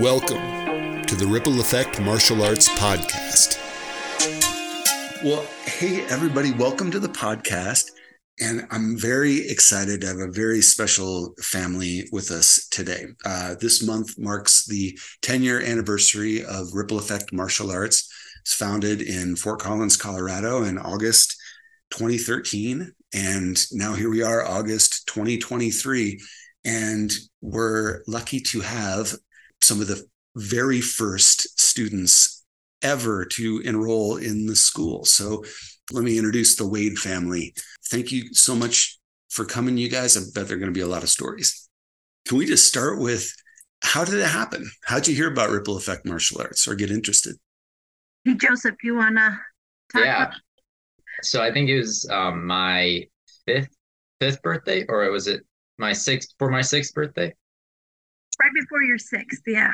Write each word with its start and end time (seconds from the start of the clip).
Welcome 0.00 1.02
to 1.06 1.16
the 1.16 1.26
Ripple 1.26 1.60
Effect 1.60 2.00
Martial 2.00 2.44
Arts 2.44 2.68
Podcast. 2.68 3.58
Well, 5.24 5.44
hey, 5.64 6.04
everybody, 6.04 6.52
welcome 6.52 6.92
to 6.92 7.00
the 7.00 7.08
podcast. 7.08 7.90
And 8.38 8.68
I'm 8.70 8.96
very 8.96 9.48
excited 9.48 10.02
to 10.02 10.06
have 10.06 10.18
a 10.18 10.30
very 10.30 10.62
special 10.62 11.34
family 11.42 12.08
with 12.12 12.30
us 12.30 12.68
today. 12.70 13.06
Uh, 13.24 13.56
this 13.60 13.84
month 13.84 14.16
marks 14.16 14.66
the 14.66 14.96
10 15.22 15.42
year 15.42 15.60
anniversary 15.60 16.44
of 16.44 16.74
Ripple 16.74 17.00
Effect 17.00 17.32
Martial 17.32 17.72
Arts. 17.72 18.08
It's 18.42 18.54
founded 18.54 19.02
in 19.02 19.34
Fort 19.34 19.58
Collins, 19.58 19.96
Colorado 19.96 20.62
in 20.62 20.78
August 20.78 21.34
2013. 21.90 22.92
And 23.14 23.58
now 23.72 23.94
here 23.94 24.10
we 24.10 24.22
are, 24.22 24.46
August 24.46 25.08
2023. 25.08 26.20
And 26.64 27.10
we're 27.40 28.02
lucky 28.06 28.38
to 28.40 28.60
have 28.60 29.16
some 29.60 29.80
of 29.80 29.86
the 29.86 30.04
very 30.36 30.80
first 30.80 31.58
students 31.60 32.44
ever 32.82 33.24
to 33.24 33.60
enroll 33.64 34.16
in 34.16 34.46
the 34.46 34.56
school. 34.56 35.04
So 35.04 35.44
let 35.92 36.04
me 36.04 36.16
introduce 36.16 36.56
the 36.56 36.68
Wade 36.68 36.98
family. 36.98 37.54
Thank 37.90 38.12
you 38.12 38.32
so 38.34 38.54
much 38.54 38.98
for 39.30 39.44
coming, 39.44 39.76
you 39.76 39.88
guys. 39.88 40.16
I 40.16 40.20
bet 40.20 40.48
there 40.48 40.56
are 40.56 40.60
going 40.60 40.72
to 40.72 40.78
be 40.78 40.84
a 40.84 40.86
lot 40.86 41.02
of 41.02 41.08
stories. 41.08 41.68
Can 42.26 42.38
we 42.38 42.46
just 42.46 42.68
start 42.68 43.00
with 43.00 43.32
how 43.82 44.04
did 44.04 44.14
it 44.14 44.26
happen? 44.26 44.70
How'd 44.84 45.08
you 45.08 45.14
hear 45.14 45.30
about 45.30 45.50
Ripple 45.50 45.76
Effect 45.76 46.04
Martial 46.04 46.40
Arts 46.40 46.68
or 46.68 46.74
get 46.74 46.90
interested? 46.90 47.36
Hey, 48.24 48.34
Joseph, 48.34 48.76
you 48.82 48.96
want 48.96 49.16
to 49.16 49.38
talk 49.92 50.04
yeah. 50.04 50.22
about 50.24 50.34
So 51.22 51.42
I 51.42 51.52
think 51.52 51.70
it 51.70 51.78
was 51.78 52.08
um, 52.10 52.46
my 52.46 53.04
fifth 53.46 53.74
fifth 54.20 54.42
birthday, 54.42 54.84
or 54.88 55.08
was 55.10 55.26
it 55.26 55.42
my 55.78 55.92
sixth 55.92 56.34
for 56.38 56.50
my 56.50 56.60
sixth 56.60 56.92
birthday? 56.92 57.32
Right 58.42 58.52
before 58.54 58.82
your 58.82 58.98
sixth? 58.98 59.42
Yeah. 59.46 59.72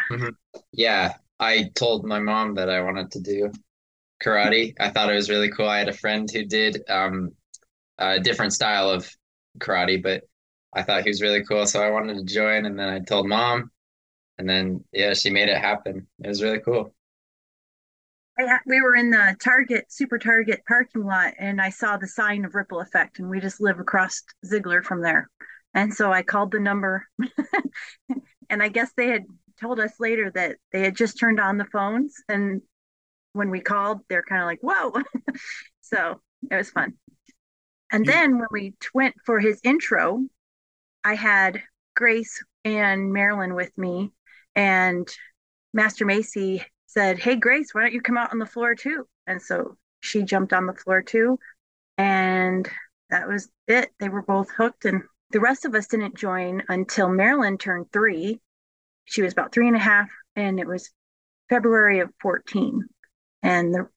Yeah, 0.73 1.15
I 1.41 1.71
told 1.75 2.05
my 2.05 2.19
mom 2.19 2.55
that 2.55 2.71
I 2.71 2.81
wanted 2.81 3.11
to 3.13 3.21
do 3.21 3.53
karate. 4.23 4.75
I 4.81 4.91
thought 4.91 5.11
it 5.11 5.15
was 5.15 5.31
really 5.31 5.51
cool. 5.51 5.69
I 5.69 5.79
had 5.79 5.89
a 5.89 5.93
friend 5.93 6.29
who 6.31 6.45
did 6.45 6.83
um, 6.89 7.33
a 7.99 8.21
different 8.21 8.53
style 8.53 8.89
of 8.91 9.09
karate, 9.59 10.03
but 10.03 10.23
I 10.73 10.83
thought 10.83 11.03
he 11.03 11.11
was 11.11 11.23
really 11.23 11.45
cool, 11.45 11.67
so 11.67 11.83
I 11.83 11.91
wanted 11.91 12.17
to 12.17 12.25
join. 12.25 12.67
And 12.67 12.79
then 12.79 12.89
I 12.89 13.01
told 13.01 13.29
mom, 13.29 13.71
and 14.39 14.49
then 14.49 14.85
yeah, 14.93 15.15
she 15.15 15.31
made 15.31 15.49
it 15.49 15.59
happen. 15.59 16.07
It 16.23 16.29
was 16.29 16.43
really 16.43 16.61
cool. 16.61 16.95
I, 18.37 18.59
we 18.67 18.81
were 18.81 18.97
in 18.97 19.11
the 19.11 19.37
Target, 19.43 19.93
Super 19.93 20.19
Target 20.19 20.63
parking 20.67 21.05
lot, 21.05 21.35
and 21.39 21.61
I 21.61 21.71
saw 21.71 21.97
the 21.97 22.09
sign 22.09 22.45
of 22.45 22.57
Ripple 22.57 22.81
Effect, 22.81 23.21
and 23.21 23.31
we 23.31 23.39
just 23.39 23.61
live 23.61 23.79
across 23.79 24.23
Ziegler 24.45 24.83
from 24.83 25.03
there. 25.03 25.31
And 25.75 25.93
so 25.93 26.13
I 26.13 26.23
called 26.23 26.53
the 26.53 26.61
number, 26.61 27.07
and 28.51 28.63
I 28.63 28.69
guess 28.69 28.93
they 28.97 29.09
had 29.09 29.25
told 29.61 29.81
us 29.81 29.93
later 30.01 30.31
that 30.35 30.57
they 30.73 30.81
had 30.83 30.97
just 30.97 31.19
turned 31.19 31.41
on 31.41 31.59
the 31.59 31.65
phones. 31.67 32.15
And 32.29 32.63
when 33.33 33.51
we 33.51 33.61
called, 33.61 34.01
they're 34.09 34.23
kind 34.25 34.43
of 34.43 34.47
like, 34.47 34.61
whoa. 34.63 34.93
so 35.83 36.21
it 36.51 36.57
was 36.57 36.71
fun. 36.71 36.95
And 37.93 38.07
You- 38.07 38.13
then 38.13 38.39
when 38.39 38.49
we 38.51 38.75
went 38.95 39.15
for 39.25 39.41
his 39.41 39.61
intro, 39.65 40.25
I 41.05 41.15
had 41.15 41.63
Grace 41.97 42.43
and 42.65 43.13
Marilyn 43.13 43.55
with 43.55 43.77
me, 43.79 44.13
and 44.55 45.09
Master 45.75 46.05
Macy 46.07 46.65
said, 46.87 47.19
Hey, 47.19 47.37
Grace, 47.37 47.75
why 47.75 47.83
don't 47.83 47.95
you 47.95 48.03
come 48.03 48.19
out 48.19 48.33
on 48.33 48.39
the 48.39 48.47
floor 48.47 48.75
too? 48.75 49.07
And 49.27 49.43
so 49.43 49.77
she 50.01 50.23
jumped 50.23 50.53
on 50.53 50.67
the 50.67 50.75
floor 50.75 51.03
too. 51.03 51.39
And 51.99 52.69
that 53.11 53.29
was 53.29 53.51
it. 53.69 53.91
They 54.01 54.09
were 54.11 54.23
both 54.23 54.51
hooked. 54.51 54.85
And 54.87 55.05
the 55.35 55.41
rest 55.41 55.65
of 55.65 55.75
us 55.75 55.89
didn't 55.89 56.17
join 56.17 56.63
until 56.69 57.09
Marilyn 57.09 57.59
turned 57.59 57.91
three. 57.93 58.41
She 59.05 59.21
was 59.21 59.33
about 59.33 59.53
three 59.53 59.67
and 59.67 59.77
a 59.77 59.81
half, 59.81 60.09
and 60.37 60.61
it 60.61 60.67
was 60.67 60.93
February 61.51 61.99
of 61.99 62.11
14. 62.23 62.85
And 63.43 63.75
the, 63.75 63.89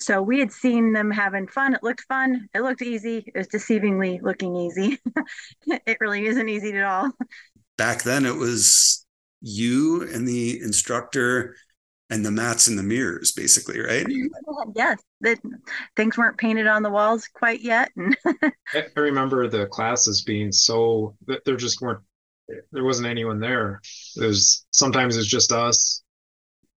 so 0.00 0.22
we 0.22 0.40
had 0.40 0.50
seen 0.50 0.94
them 0.94 1.10
having 1.10 1.48
fun. 1.48 1.74
It 1.74 1.82
looked 1.82 2.04
fun. 2.08 2.48
It 2.54 2.62
looked 2.62 2.80
easy. 2.80 3.22
It 3.26 3.36
was 3.36 3.48
deceivingly 3.48 4.22
looking 4.22 4.56
easy. 4.56 4.98
it 5.66 5.98
really 6.00 6.24
isn't 6.24 6.48
easy 6.48 6.72
at 6.72 6.84
all. 6.84 7.10
Back 7.76 8.02
then, 8.02 8.24
it 8.24 8.36
was 8.36 9.04
you 9.42 10.08
and 10.10 10.26
the 10.26 10.62
instructor 10.62 11.56
and 12.10 12.24
the 12.24 12.30
mats 12.30 12.66
and 12.66 12.78
the 12.78 12.82
mirrors, 12.82 13.32
basically, 13.32 13.80
right? 13.80 14.06
yes, 14.74 15.00
that 15.20 15.38
things 15.96 16.18
weren't 16.18 16.38
painted 16.38 16.66
on 16.66 16.82
the 16.82 16.90
walls 16.90 17.28
quite 17.32 17.60
yet. 17.60 17.90
I 18.26 18.52
I 18.74 19.00
remember 19.00 19.48
the 19.48 19.66
classes 19.66 20.22
being 20.22 20.52
so 20.52 21.16
that 21.26 21.44
there 21.44 21.56
just 21.56 21.80
weren't 21.80 22.00
there 22.72 22.84
wasn't 22.84 23.08
anyone 23.08 23.40
there. 23.40 23.80
There's 24.16 24.66
sometimes 24.72 25.16
it's 25.16 25.26
just 25.26 25.52
us. 25.52 26.02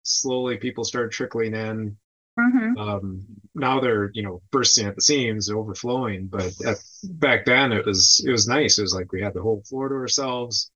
Slowly 0.03 0.57
people 0.57 0.83
started 0.83 1.11
trickling 1.11 1.55
in. 1.55 1.97
Mhm. 2.39 2.77
Um, 2.77 3.25
now 3.53 3.79
they're, 3.79 4.09
you 4.13 4.23
know, 4.23 4.41
bursting 4.51 4.87
at 4.87 4.95
the 4.95 5.01
seams, 5.01 5.49
overflowing. 5.49 6.27
But 6.27 6.53
at, 6.65 6.77
back 7.03 7.45
then 7.45 7.71
it 7.71 7.85
was 7.85 8.23
it 8.25 8.31
was 8.31 8.47
nice. 8.47 8.77
It 8.77 8.83
was 8.83 8.93
like 8.93 9.11
we 9.11 9.21
had 9.21 9.33
the 9.33 9.41
whole 9.41 9.63
floor 9.63 9.89
to 9.89 9.95
ourselves. 9.95 10.71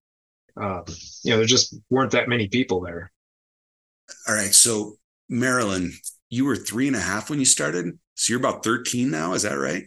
Um, 0.56 0.84
you 1.24 1.32
know, 1.32 1.38
there 1.38 1.46
just 1.46 1.76
weren't 1.90 2.12
that 2.12 2.30
many 2.30 2.48
people 2.48 2.82
there. 2.82 3.12
All 4.28 4.36
right. 4.36 4.54
So, 4.54 4.98
Marilyn, 5.30 5.94
you 6.30 6.46
were 6.46 6.56
three 6.56 6.88
and 6.88 6.96
a 6.96 7.02
half 7.02 7.30
when 7.30 7.40
you 7.40 7.46
started. 7.46 7.98
So 8.16 8.32
you're 8.32 8.40
about 8.40 8.64
13 8.64 9.10
now. 9.10 9.34
Is 9.34 9.44
that 9.44 9.54
right? 9.58 9.84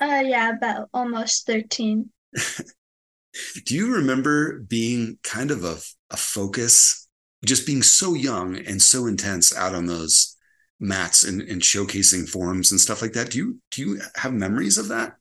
Uh, 0.00 0.22
yeah, 0.24 0.50
about 0.50 0.88
almost 0.92 1.46
13. 1.46 2.10
Do 3.66 3.74
you 3.74 3.94
remember 3.94 4.60
being 4.60 5.18
kind 5.22 5.50
of 5.50 5.64
a, 5.64 5.76
a 6.10 6.16
focus, 6.16 7.08
just 7.44 7.66
being 7.66 7.82
so 7.82 8.14
young 8.14 8.56
and 8.56 8.80
so 8.80 9.06
intense 9.06 9.54
out 9.54 9.74
on 9.74 9.86
those 9.86 10.36
mats 10.80 11.24
and, 11.24 11.42
and 11.42 11.60
showcasing 11.60 12.28
forms 12.28 12.70
and 12.70 12.80
stuff 12.80 13.02
like 13.02 13.12
that? 13.12 13.30
Do 13.30 13.38
you 13.38 13.58
do 13.70 13.82
you 13.82 14.00
have 14.16 14.32
memories 14.32 14.78
of 14.78 14.88
that? 14.88 15.16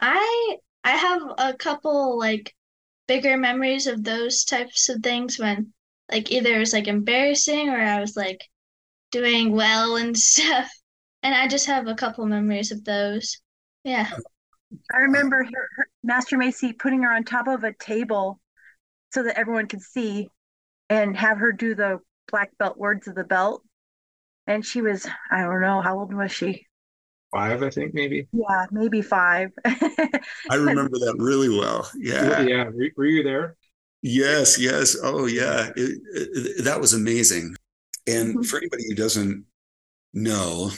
I 0.00 0.56
I 0.84 0.96
have 0.96 1.22
a 1.38 1.54
couple 1.54 2.18
like 2.18 2.54
bigger 3.06 3.36
memories 3.36 3.86
of 3.86 4.02
those 4.04 4.44
types 4.44 4.88
of 4.88 5.02
things 5.02 5.38
when 5.38 5.72
like 6.10 6.30
either 6.30 6.54
it 6.54 6.58
was 6.58 6.72
like 6.72 6.88
embarrassing 6.88 7.68
or 7.68 7.80
I 7.80 8.00
was 8.00 8.16
like 8.16 8.42
doing 9.10 9.52
well 9.52 9.96
and 9.96 10.16
stuff. 10.16 10.70
And 11.22 11.34
I 11.34 11.46
just 11.46 11.66
have 11.66 11.86
a 11.86 11.94
couple 11.94 12.26
memories 12.26 12.72
of 12.72 12.84
those. 12.84 13.38
Yeah. 13.84 14.10
I 14.92 14.98
remember 14.98 15.44
her, 15.44 15.68
her, 15.76 15.86
Master 16.02 16.36
Macy 16.36 16.72
putting 16.72 17.02
her 17.02 17.12
on 17.12 17.24
top 17.24 17.46
of 17.46 17.62
a 17.62 17.72
table 17.74 18.40
so 19.12 19.22
that 19.22 19.38
everyone 19.38 19.68
could 19.68 19.82
see 19.82 20.28
and 20.88 21.16
have 21.16 21.38
her 21.38 21.52
do 21.52 21.74
the 21.74 22.00
black 22.30 22.56
belt 22.58 22.76
words 22.76 23.06
of 23.06 23.14
the 23.14 23.24
belt. 23.24 23.62
And 24.46 24.64
she 24.64 24.80
was, 24.82 25.06
I 25.30 25.42
don't 25.42 25.60
know, 25.60 25.80
how 25.80 25.98
old 25.98 26.12
was 26.12 26.32
she? 26.32 26.66
Five, 27.30 27.62
I 27.62 27.70
think, 27.70 27.94
maybe. 27.94 28.26
Yeah, 28.32 28.66
maybe 28.70 29.00
five. 29.00 29.50
I 29.64 30.54
remember 30.54 30.98
that 30.98 31.14
really 31.18 31.48
well. 31.48 31.88
Yeah. 31.96 32.40
Yeah. 32.42 32.64
Were, 32.64 32.90
were 32.96 33.06
you 33.06 33.22
there? 33.22 33.56
Yes, 34.02 34.58
yes. 34.58 34.96
Oh, 35.02 35.26
yeah. 35.26 35.70
It- 35.76 36.00
it- 36.12 36.64
that 36.64 36.80
was 36.80 36.92
amazing. 36.92 37.54
And 38.06 38.36
Mhm. 38.36 38.46
for 38.46 38.56
anybody 38.58 38.84
who 38.88 38.94
doesn't 38.94 39.46
know, 40.12 40.72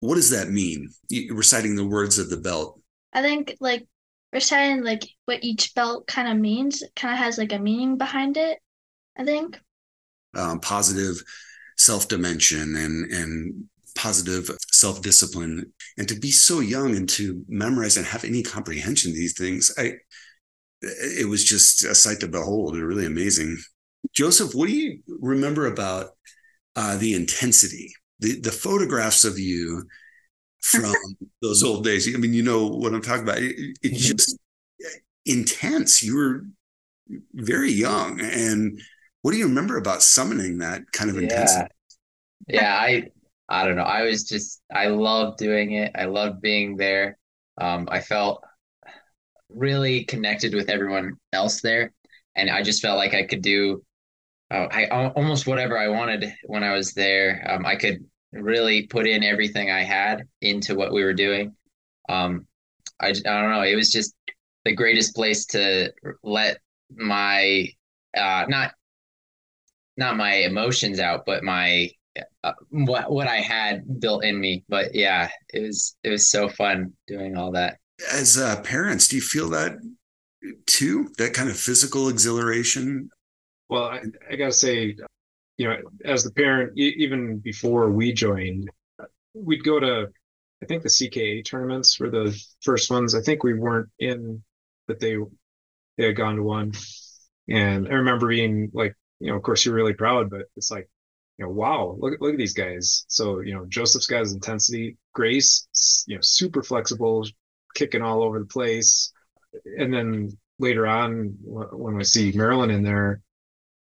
what 0.00 0.16
does 0.16 0.30
that 0.30 0.50
mean? 0.50 0.90
Reciting 1.30 1.76
the 1.76 1.86
words 1.86 2.18
of 2.18 2.30
the 2.30 2.36
belt. 2.36 2.80
I 3.12 3.22
think 3.22 3.56
like 3.60 3.86
reciting 4.32 4.82
like 4.82 5.04
what 5.24 5.42
each 5.42 5.74
belt 5.74 6.06
kind 6.06 6.28
of 6.28 6.36
means 6.36 6.82
kind 6.96 7.14
of 7.14 7.18
has 7.18 7.38
like 7.38 7.52
a 7.52 7.58
meaning 7.58 7.96
behind 7.96 8.36
it. 8.36 8.58
I 9.16 9.24
think. 9.24 9.58
um, 10.34 10.60
positive 10.60 11.22
self-dimension 11.78 12.76
and 12.76 13.10
and 13.10 13.68
positive 13.94 14.50
self-discipline 14.70 15.72
and 15.96 16.06
to 16.08 16.14
be 16.14 16.30
so 16.30 16.60
young 16.60 16.94
and 16.94 17.08
to 17.08 17.42
memorize 17.48 17.96
and 17.96 18.04
have 18.06 18.24
any 18.24 18.42
comprehension 18.42 19.10
of 19.10 19.16
these 19.16 19.32
things 19.32 19.72
i 19.78 19.94
it 20.82 21.28
was 21.28 21.44
just 21.44 21.84
a 21.84 21.94
sight 21.94 22.20
to 22.20 22.28
behold 22.28 22.76
really 22.76 23.06
amazing 23.06 23.56
joseph 24.14 24.54
what 24.54 24.68
do 24.68 24.74
you 24.74 25.00
remember 25.20 25.66
about 25.66 26.10
uh, 26.76 26.96
the 26.98 27.14
intensity 27.14 27.92
the 28.20 28.40
the 28.40 28.52
photographs 28.52 29.24
of 29.24 29.38
you 29.38 29.84
from 30.60 30.92
those 31.42 31.62
old 31.62 31.84
days 31.84 32.12
i 32.14 32.18
mean 32.18 32.34
you 32.34 32.42
know 32.42 32.66
what 32.68 32.94
i'm 32.94 33.02
talking 33.02 33.22
about 33.24 33.38
it, 33.38 33.54
it's 33.82 34.06
Mhm. 34.06 34.10
just 34.16 34.38
intense 35.26 36.02
you 36.02 36.16
were 36.16 36.44
very 37.34 37.72
young 37.72 38.20
and 38.20 38.80
what 39.22 39.32
do 39.32 39.38
you 39.38 39.46
remember 39.48 39.76
about 39.76 40.02
summoning 40.02 40.58
that 40.58 40.82
kind 40.92 41.10
of 41.10 41.18
intensity? 41.18 41.66
Yeah. 42.48 42.60
Yeah, 42.60 42.74
I 42.76 43.10
I 43.48 43.64
don't 43.66 43.76
know. 43.76 43.82
I 43.82 44.02
was 44.02 44.24
just 44.24 44.62
I 44.72 44.88
love 44.88 45.36
doing 45.36 45.72
it. 45.72 45.92
I 45.94 46.06
love 46.06 46.40
being 46.40 46.76
there. 46.76 47.18
Um, 47.60 47.88
I 47.90 48.00
felt 48.00 48.44
really 49.48 50.04
connected 50.04 50.54
with 50.54 50.68
everyone 50.68 51.14
else 51.32 51.60
there, 51.60 51.92
and 52.36 52.50
I 52.50 52.62
just 52.62 52.82
felt 52.82 52.98
like 52.98 53.14
I 53.14 53.24
could 53.24 53.42
do 53.42 53.82
uh, 54.50 54.66
I 54.70 54.86
almost 54.88 55.46
whatever 55.46 55.78
I 55.78 55.88
wanted 55.88 56.32
when 56.46 56.62
I 56.62 56.72
was 56.72 56.94
there. 56.94 57.44
Um, 57.48 57.66
I 57.66 57.76
could 57.76 58.04
really 58.32 58.86
put 58.86 59.06
in 59.06 59.22
everything 59.22 59.70
I 59.70 59.82
had 59.82 60.24
into 60.40 60.74
what 60.74 60.92
we 60.92 61.04
were 61.04 61.14
doing. 61.14 61.54
Um, 62.08 62.46
I, 63.00 63.08
I 63.08 63.12
don't 63.12 63.50
know. 63.50 63.62
It 63.62 63.76
was 63.76 63.92
just 63.92 64.14
the 64.64 64.74
greatest 64.74 65.14
place 65.14 65.46
to 65.46 65.92
let 66.22 66.58
my 66.90 67.68
uh, 68.16 68.46
not 68.48 68.72
not 69.96 70.16
my 70.16 70.34
emotions 70.34 70.98
out, 70.98 71.24
but 71.26 71.44
my 71.44 71.90
uh, 72.42 72.52
what 72.70 73.10
what 73.12 73.28
I 73.28 73.36
had 73.36 74.00
built 74.00 74.24
in 74.24 74.40
me. 74.40 74.64
But 74.68 74.94
yeah, 74.94 75.28
it 75.52 75.60
was 75.60 75.94
it 76.02 76.08
was 76.08 76.30
so 76.30 76.48
fun 76.48 76.94
doing 77.06 77.36
all 77.36 77.52
that. 77.52 77.78
As 78.12 78.38
uh, 78.38 78.60
parents, 78.62 79.08
do 79.08 79.16
you 79.16 79.22
feel 79.22 79.48
that 79.50 79.78
too? 80.66 81.10
That 81.18 81.34
kind 81.34 81.50
of 81.50 81.58
physical 81.58 82.08
exhilaration? 82.08 83.10
Well, 83.68 83.84
I, 83.84 84.02
I 84.30 84.36
gotta 84.36 84.52
say, 84.52 84.96
you 85.56 85.68
know, 85.68 85.76
as 86.04 86.24
the 86.24 86.30
parent, 86.32 86.78
even 86.78 87.38
before 87.38 87.90
we 87.90 88.12
joined, 88.12 88.70
we'd 89.34 89.64
go 89.64 89.80
to, 89.80 90.08
I 90.62 90.66
think 90.66 90.82
the 90.82 90.88
CKA 90.88 91.44
tournaments 91.44 91.98
were 91.98 92.10
the 92.10 92.40
first 92.62 92.90
ones. 92.90 93.14
I 93.14 93.20
think 93.20 93.42
we 93.42 93.54
weren't 93.54 93.88
in, 93.98 94.42
but 94.86 95.00
they 95.00 95.16
they 95.96 96.06
had 96.06 96.16
gone 96.16 96.36
to 96.36 96.42
one, 96.42 96.72
and 97.48 97.88
I 97.88 97.92
remember 97.92 98.28
being 98.28 98.70
like, 98.72 98.94
you 99.20 99.30
know, 99.30 99.36
of 99.36 99.42
course 99.42 99.64
you're 99.64 99.74
really 99.74 99.94
proud, 99.94 100.30
but 100.30 100.42
it's 100.56 100.70
like, 100.70 100.88
you 101.38 101.44
know, 101.44 101.50
wow, 101.50 101.96
look 101.98 102.20
look 102.20 102.32
at 102.32 102.38
these 102.38 102.54
guys. 102.54 103.04
So 103.08 103.40
you 103.40 103.54
know, 103.54 103.66
Joseph's 103.66 104.06
got 104.06 104.20
his 104.20 104.32
intensity, 104.32 104.96
Grace, 105.12 106.04
you 106.06 106.14
know, 106.16 106.22
super 106.22 106.62
flexible, 106.62 107.26
kicking 107.74 108.02
all 108.02 108.22
over 108.22 108.38
the 108.38 108.46
place, 108.46 109.12
and 109.78 109.92
then 109.92 110.36
later 110.58 110.86
on 110.86 111.36
when 111.42 111.94
we 111.96 112.04
see 112.04 112.32
Marilyn 112.32 112.70
in 112.70 112.82
there, 112.82 113.20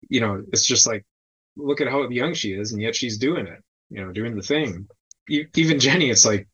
you 0.09 0.21
know, 0.21 0.43
it's 0.51 0.65
just 0.65 0.87
like 0.87 1.05
look 1.57 1.81
at 1.81 1.87
how 1.87 2.07
young 2.09 2.33
she 2.33 2.53
is, 2.53 2.71
and 2.71 2.81
yet 2.81 2.95
she's 2.95 3.17
doing 3.17 3.47
it, 3.47 3.63
you 3.89 4.03
know, 4.03 4.11
doing 4.11 4.35
the 4.35 4.41
thing. 4.41 4.87
Even 5.29 5.79
Jenny, 5.79 6.09
it's 6.09 6.25
like, 6.25 6.47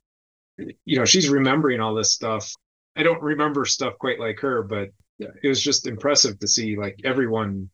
you 0.57 0.97
know, 0.97 1.05
she's 1.05 1.29
remembering 1.29 1.79
all 1.79 1.95
this 1.95 2.13
stuff. 2.13 2.51
I 2.95 3.03
don't 3.03 3.21
remember 3.21 3.65
stuff 3.65 3.97
quite 3.99 4.19
like 4.19 4.39
her, 4.39 4.63
but 4.63 4.89
it 5.19 5.47
was 5.47 5.61
just 5.61 5.87
impressive 5.87 6.39
to 6.39 6.47
see 6.47 6.77
like 6.77 6.99
everyone 7.03 7.69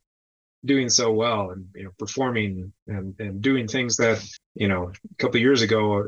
doing 0.64 0.88
so 0.88 1.12
well 1.12 1.50
and 1.50 1.66
you 1.74 1.84
know 1.84 1.90
performing 1.98 2.72
and, 2.86 3.14
and 3.20 3.42
doing 3.42 3.68
things 3.68 3.96
that 3.96 4.24
you 4.54 4.66
know 4.66 4.90
a 4.90 5.14
couple 5.18 5.38
years 5.38 5.62
ago 5.62 6.04
uh, 6.04 6.06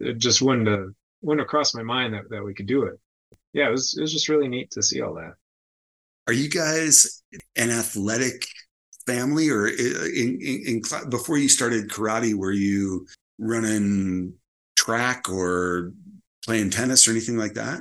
it 0.00 0.18
just 0.18 0.40
wouldn't 0.40 0.68
have 0.68 0.90
wouldn't 1.22 1.40
have 1.40 1.48
crossed 1.48 1.76
my 1.76 1.82
mind 1.82 2.14
that, 2.14 2.28
that 2.30 2.44
we 2.44 2.54
could 2.54 2.66
do 2.66 2.84
it. 2.84 2.98
Yeah 3.52 3.68
it 3.68 3.72
was 3.72 3.96
it 3.96 4.00
was 4.00 4.12
just 4.12 4.28
really 4.28 4.48
neat 4.48 4.70
to 4.72 4.82
see 4.82 5.00
all 5.00 5.14
that. 5.14 5.34
Are 6.26 6.32
you 6.32 6.48
guys 6.48 7.22
an 7.56 7.70
athletic 7.70 8.46
family 9.06 9.48
or 9.48 9.66
uh, 9.66 9.70
in, 9.70 10.38
in, 10.40 10.62
in 10.66 11.10
before 11.10 11.38
you 11.38 11.48
started 11.48 11.88
karate 11.88 12.34
were 12.34 12.52
you 12.52 13.06
running 13.38 14.34
track 14.76 15.28
or 15.28 15.92
playing 16.44 16.70
tennis 16.70 17.08
or 17.08 17.10
anything 17.12 17.36
like 17.36 17.54
that? 17.54 17.80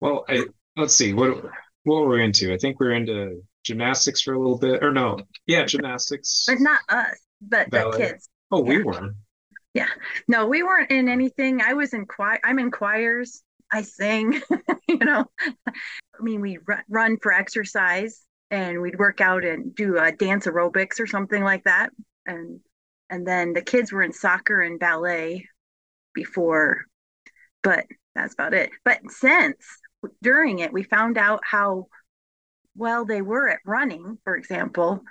Well 0.00 0.24
I, 0.28 0.44
let's 0.76 0.94
see 0.94 1.12
what 1.12 1.42
what 1.84 2.02
were 2.02 2.16
we 2.16 2.24
into? 2.24 2.52
I 2.52 2.58
think 2.58 2.80
we 2.80 2.86
are 2.86 2.92
into 2.92 3.42
gymnastics 3.64 4.22
for 4.22 4.34
a 4.34 4.38
little 4.38 4.58
bit 4.58 4.82
or 4.82 4.92
no 4.92 5.18
yeah 5.46 5.64
gymnastics. 5.64 6.44
But 6.46 6.60
not 6.60 6.80
us 6.88 7.18
but 7.40 7.70
the 7.70 7.94
kids. 7.96 8.28
Oh 8.50 8.60
we 8.60 8.82
were 8.82 9.14
yeah. 9.76 9.88
No 10.26 10.46
we 10.46 10.62
weren't 10.62 10.90
in 10.90 11.06
anything. 11.08 11.60
I 11.60 11.74
was 11.74 11.92
in 11.92 12.06
choir 12.06 12.40
i'm 12.42 12.58
in 12.58 12.70
choirs. 12.70 13.42
I 13.70 13.82
sing 13.82 14.40
you 14.88 14.96
know. 14.96 15.26
I 15.38 16.22
mean 16.22 16.40
we 16.40 16.58
run 16.88 17.18
for 17.18 17.32
exercise 17.32 18.22
and 18.50 18.80
we'd 18.80 18.98
work 18.98 19.20
out 19.20 19.44
and 19.44 19.74
do 19.74 19.98
a 19.98 20.12
dance 20.12 20.46
aerobics 20.46 20.98
or 20.98 21.06
something 21.06 21.44
like 21.44 21.64
that. 21.64 21.90
And 22.24 22.60
and 23.10 23.26
then 23.26 23.52
the 23.52 23.60
kids 23.60 23.92
were 23.92 24.02
in 24.02 24.12
soccer 24.14 24.62
and 24.62 24.80
ballet 24.80 25.46
before 26.14 26.86
but 27.62 27.84
that's 28.14 28.32
about 28.32 28.54
it. 28.54 28.70
But 28.82 29.00
since 29.08 29.62
during 30.22 30.60
it 30.60 30.72
we 30.72 30.84
found 30.84 31.18
out 31.18 31.40
how 31.44 31.88
well 32.76 33.04
they 33.04 33.20
were 33.20 33.50
at 33.50 33.60
running 33.66 34.16
for 34.24 34.36
example 34.36 35.02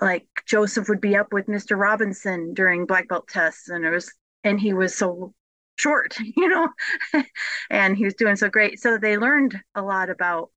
like 0.00 0.26
joseph 0.46 0.88
would 0.88 1.00
be 1.00 1.16
up 1.16 1.32
with 1.32 1.46
mr 1.46 1.78
robinson 1.78 2.52
during 2.54 2.86
black 2.86 3.08
belt 3.08 3.26
tests 3.28 3.68
and 3.68 3.84
it 3.84 3.90
was 3.90 4.12
and 4.44 4.60
he 4.60 4.72
was 4.72 4.94
so 4.94 5.32
short 5.76 6.16
you 6.36 6.48
know? 6.48 6.68
And 7.68 7.96
he 7.96 8.04
was 8.04 8.14
doing 8.14 8.36
so 8.36 8.48
great. 8.48 8.80
So 8.80 8.96
they 8.96 9.18
learned 9.18 9.60
a 9.74 9.82
lot 9.82 10.08
about 10.08 10.50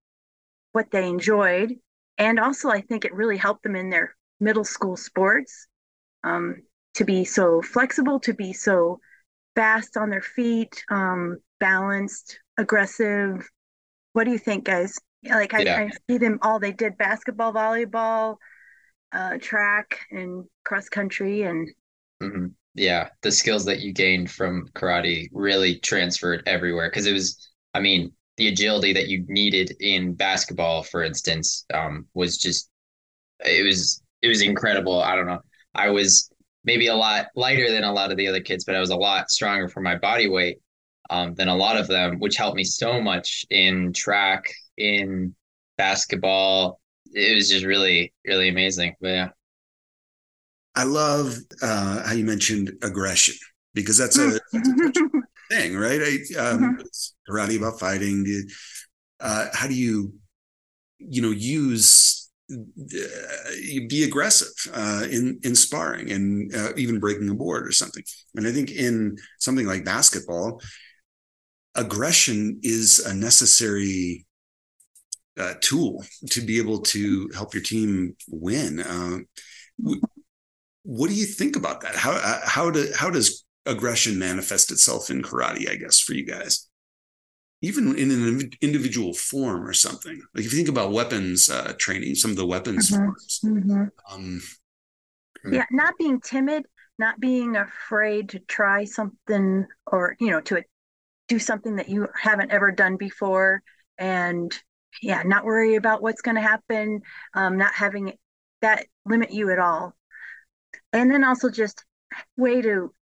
what 0.71 0.91
they 0.91 1.07
enjoyed 1.07 1.73
and 2.17 2.39
also 2.39 2.69
i 2.69 2.79
think 2.79 3.03
it 3.03 3.13
really 3.13 3.37
helped 3.37 3.63
them 3.63 3.75
in 3.75 3.89
their 3.89 4.15
middle 4.39 4.63
school 4.63 4.95
sports 4.95 5.67
um, 6.23 6.61
to 6.93 7.05
be 7.05 7.25
so 7.25 7.61
flexible 7.61 8.19
to 8.19 8.33
be 8.33 8.53
so 8.53 8.99
fast 9.55 9.97
on 9.97 10.09
their 10.09 10.21
feet 10.21 10.83
um, 10.89 11.37
balanced 11.59 12.39
aggressive. 12.57 13.47
What 14.13 14.25
do 14.25 14.31
you 14.31 14.37
think 14.37 14.65
guys? 14.65 14.97
Like 15.23 15.53
I, 15.53 15.61
yeah. 15.61 15.77
I 15.77 15.91
see 16.09 16.17
them 16.17 16.39
all 16.41 16.59
they 16.59 16.71
did 16.71 16.97
basketball 16.97 17.53
volleyball 17.53 18.37
uh, 19.11 19.37
track 19.39 19.99
and 20.11 20.45
cross 20.63 20.89
country 20.89 21.43
and 21.43 21.69
mm-hmm. 22.21 22.47
yeah 22.75 23.09
the 23.21 23.31
skills 23.31 23.65
that 23.65 23.79
you 23.79 23.91
gained 23.91 24.29
from 24.29 24.67
karate 24.73 25.27
really 25.31 25.79
transferred 25.79 26.43
everywhere 26.45 26.89
because 26.89 27.07
it 27.07 27.13
was 27.13 27.49
i 27.73 27.79
mean 27.79 28.11
the 28.39 28.47
agility 28.47 28.93
that 28.93 29.09
you 29.09 29.25
needed 29.27 29.75
in 29.81 30.13
basketball, 30.13 30.81
for 30.81 31.03
instance, 31.03 31.65
um, 31.73 32.07
was 32.13 32.37
just 32.37 32.71
it 33.45 33.65
was 33.65 34.01
it 34.21 34.29
was 34.29 34.41
incredible. 34.41 35.01
I 35.01 35.15
don't 35.15 35.27
know. 35.27 35.41
I 35.75 35.89
was 35.89 36.31
maybe 36.63 36.87
a 36.87 36.95
lot 36.95 37.27
lighter 37.35 37.69
than 37.69 37.83
a 37.83 37.91
lot 37.91 38.11
of 38.11 38.17
the 38.17 38.27
other 38.27 38.39
kids, 38.39 38.63
but 38.63 38.75
I 38.75 38.79
was 38.79 38.91
a 38.91 38.95
lot 38.95 39.29
stronger 39.29 39.67
for 39.67 39.81
my 39.81 39.97
body 39.97 40.29
weight 40.29 40.59
um, 41.09 41.35
than 41.35 41.49
a 41.49 41.55
lot 41.55 41.75
of 41.75 41.87
them, 41.87 42.17
which 42.19 42.37
helped 42.37 42.55
me 42.55 42.63
so 42.63 43.01
much 43.01 43.45
in 43.49 43.91
track, 43.91 44.45
in 44.77 45.35
basketball. 45.77 46.79
It 47.13 47.35
was 47.35 47.49
just 47.49 47.65
really, 47.65 48.13
really 48.25 48.49
amazing. 48.49 48.95
But 49.01 49.07
yeah. 49.09 49.29
I 50.75 50.83
love 50.83 51.35
uh, 51.61 52.03
how 52.03 52.13
you 52.13 52.23
mentioned 52.23 52.71
aggression 52.83 53.35
because 53.73 53.97
that's 53.97 54.17
a, 54.17 54.39
that's 54.53 54.69
a 54.69 55.09
thing, 55.51 55.75
right? 55.75 56.01
I, 56.01 56.39
um, 56.39 56.77
mm-hmm. 56.77 57.31
karate 57.31 57.57
about 57.57 57.79
fighting. 57.79 58.47
Uh, 59.19 59.47
how 59.53 59.67
do 59.67 59.73
you, 59.73 60.13
you 60.99 61.21
know, 61.21 61.31
use 61.31 62.29
uh, 62.51 62.55
be 63.87 64.03
aggressive 64.03 64.73
uh, 64.73 65.05
in 65.09 65.39
in 65.43 65.55
sparring 65.55 66.11
and 66.11 66.55
uh, 66.55 66.71
even 66.77 66.99
breaking 66.99 67.29
a 67.29 67.35
board 67.35 67.67
or 67.67 67.71
something? 67.71 68.03
And 68.35 68.47
I 68.47 68.51
think 68.51 68.71
in 68.71 69.17
something 69.39 69.65
like 69.65 69.83
basketball, 69.83 70.61
aggression 71.75 72.59
is 72.63 72.99
a 72.99 73.13
necessary 73.13 74.25
uh, 75.39 75.53
tool 75.61 76.03
to 76.29 76.41
be 76.41 76.57
able 76.57 76.81
to 76.81 77.29
help 77.33 77.53
your 77.53 77.63
team 77.63 78.15
win. 78.27 78.79
Uh, 78.81 79.19
what 80.83 81.09
do 81.09 81.15
you 81.15 81.25
think 81.25 81.55
about 81.55 81.81
that? 81.81 81.95
How 81.95 82.11
uh, 82.11 82.41
how 82.43 82.69
do 82.69 82.91
how 82.95 83.09
does 83.09 83.45
aggression 83.65 84.19
manifest 84.19 84.71
itself 84.71 85.09
in 85.09 85.21
karate, 85.21 85.69
I 85.69 85.75
guess, 85.75 85.99
for 85.99 86.13
you 86.13 86.25
guys? 86.25 86.67
Even 87.61 87.97
in 87.97 88.09
an 88.11 88.51
individual 88.61 89.13
form 89.13 89.67
or 89.67 89.73
something. 89.73 90.21
Like 90.33 90.45
if 90.45 90.51
you 90.51 90.57
think 90.57 90.69
about 90.69 90.93
weapons 90.93 91.49
uh, 91.49 91.73
training, 91.77 92.15
some 92.15 92.31
of 92.31 92.37
the 92.37 92.45
weapons 92.45 92.89
mm-hmm. 92.89 93.05
forms. 93.05 93.39
Mm-hmm. 93.43 94.13
Um, 94.13 94.41
yeah, 95.51 95.65
not 95.71 95.95
being 95.97 96.21
timid, 96.21 96.65
not 96.97 97.19
being 97.19 97.55
afraid 97.55 98.29
to 98.29 98.39
try 98.39 98.85
something 98.85 99.65
or, 99.87 100.15
you 100.19 100.31
know, 100.31 100.41
to 100.41 100.63
do 101.27 101.37
something 101.39 101.75
that 101.75 101.89
you 101.89 102.07
haven't 102.19 102.51
ever 102.51 102.71
done 102.71 102.97
before. 102.97 103.61
And 103.97 104.57
yeah, 105.01 105.23
not 105.23 105.45
worry 105.45 105.75
about 105.75 106.01
what's 106.01 106.21
going 106.21 106.35
to 106.35 106.41
happen, 106.41 107.01
um, 107.33 107.57
not 107.57 107.73
having 107.73 108.13
that 108.61 108.85
limit 109.05 109.31
you 109.31 109.51
at 109.51 109.59
all. 109.59 109.95
And 110.93 111.11
then 111.11 111.23
also 111.23 111.49
just 111.49 111.83
way 112.37 112.61
to 112.61 112.93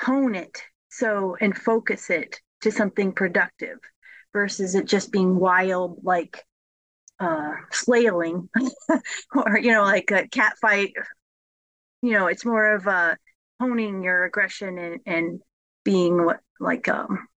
hone 0.00 0.34
it 0.34 0.62
so 0.88 1.36
and 1.40 1.56
focus 1.56 2.10
it 2.10 2.40
to 2.62 2.70
something 2.70 3.12
productive 3.12 3.78
versus 4.32 4.74
it 4.74 4.86
just 4.86 5.12
being 5.12 5.38
wild 5.38 6.00
like 6.02 6.44
uh 7.20 7.52
flailing 7.72 8.48
or 9.34 9.58
you 9.58 9.70
know 9.70 9.82
like 9.82 10.10
a 10.10 10.26
cat 10.28 10.54
fight 10.60 10.92
you 12.02 12.12
know 12.12 12.26
it's 12.26 12.44
more 12.44 12.74
of 12.74 12.86
a 12.86 13.16
honing 13.60 14.02
your 14.02 14.24
aggression 14.24 14.78
and, 14.78 15.00
and 15.06 15.40
being 15.84 16.24
what 16.24 16.40
like 16.58 16.88
um 16.88 17.28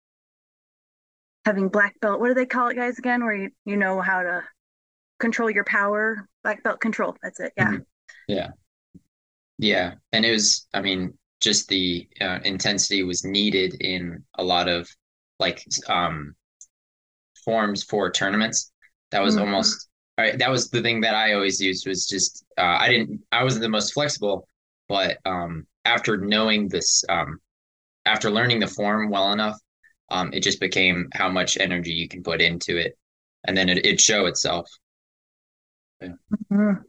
having 1.46 1.70
black 1.70 2.00
belt 2.02 2.20
what 2.20 2.28
do 2.28 2.34
they 2.34 2.46
call 2.46 2.70
it 2.70 2.76
guys 2.76 2.98
again 2.98 3.24
where 3.24 3.36
you, 3.36 3.50
you 3.66 3.78
know 3.78 4.02
how 4.02 4.24
to 4.24 4.42
control 5.20 5.50
your 5.50 5.64
power 5.64 6.28
black 6.44 6.64
belt 6.64 6.80
control 6.80 7.16
that's 7.22 7.40
it 7.40 7.54
yeah 7.56 7.68
mm-hmm. 7.68 7.82
yeah 8.28 8.48
yeah 9.58 9.94
and 10.12 10.26
it 10.26 10.32
was 10.32 10.68
i 10.74 10.82
mean 10.82 11.14
just 11.42 11.68
the 11.68 12.08
uh, 12.22 12.40
intensity 12.44 13.04
was 13.04 13.24
needed 13.24 13.76
in 13.82 14.24
a 14.38 14.44
lot 14.44 14.68
of 14.68 14.90
like 15.40 15.64
um 15.88 16.34
forms 17.44 17.84
for 17.84 18.10
tournaments 18.10 18.72
that 19.12 19.22
was 19.22 19.36
mm-hmm. 19.36 19.46
almost 19.46 19.88
that 20.18 20.50
was 20.50 20.70
the 20.70 20.82
thing 20.82 21.02
that 21.02 21.14
i 21.14 21.34
always 21.34 21.62
used 21.62 21.88
was 21.88 22.08
just 22.08 22.46
uh, 22.58 22.78
i 22.80 22.90
didn't 22.90 23.22
i 23.32 23.44
wasn't 23.44 23.62
the 23.62 23.70
most 23.70 23.94
flexible 23.94 24.48
but 24.90 25.18
um 25.26 25.66
after 25.86 26.18
knowing 26.18 26.68
this 26.68 27.04
um 27.10 27.40
after 28.06 28.32
learning 28.32 28.60
the 28.60 28.68
form 28.68 29.10
well 29.10 29.32
enough 29.32 29.58
um 30.10 30.32
it 30.34 30.42
just 30.42 30.60
became 30.60 31.08
how 31.14 31.30
much 31.30 31.58
energy 31.58 31.92
you 31.92 32.08
can 32.08 32.24
put 32.24 32.42
into 32.42 32.78
it 32.78 32.98
and 33.46 33.58
then 33.58 33.70
it, 33.70 33.86
it 33.86 34.00
show 34.00 34.26
itself 34.26 34.70
yeah. 36.02 36.10
mm-hmm. 36.52 36.82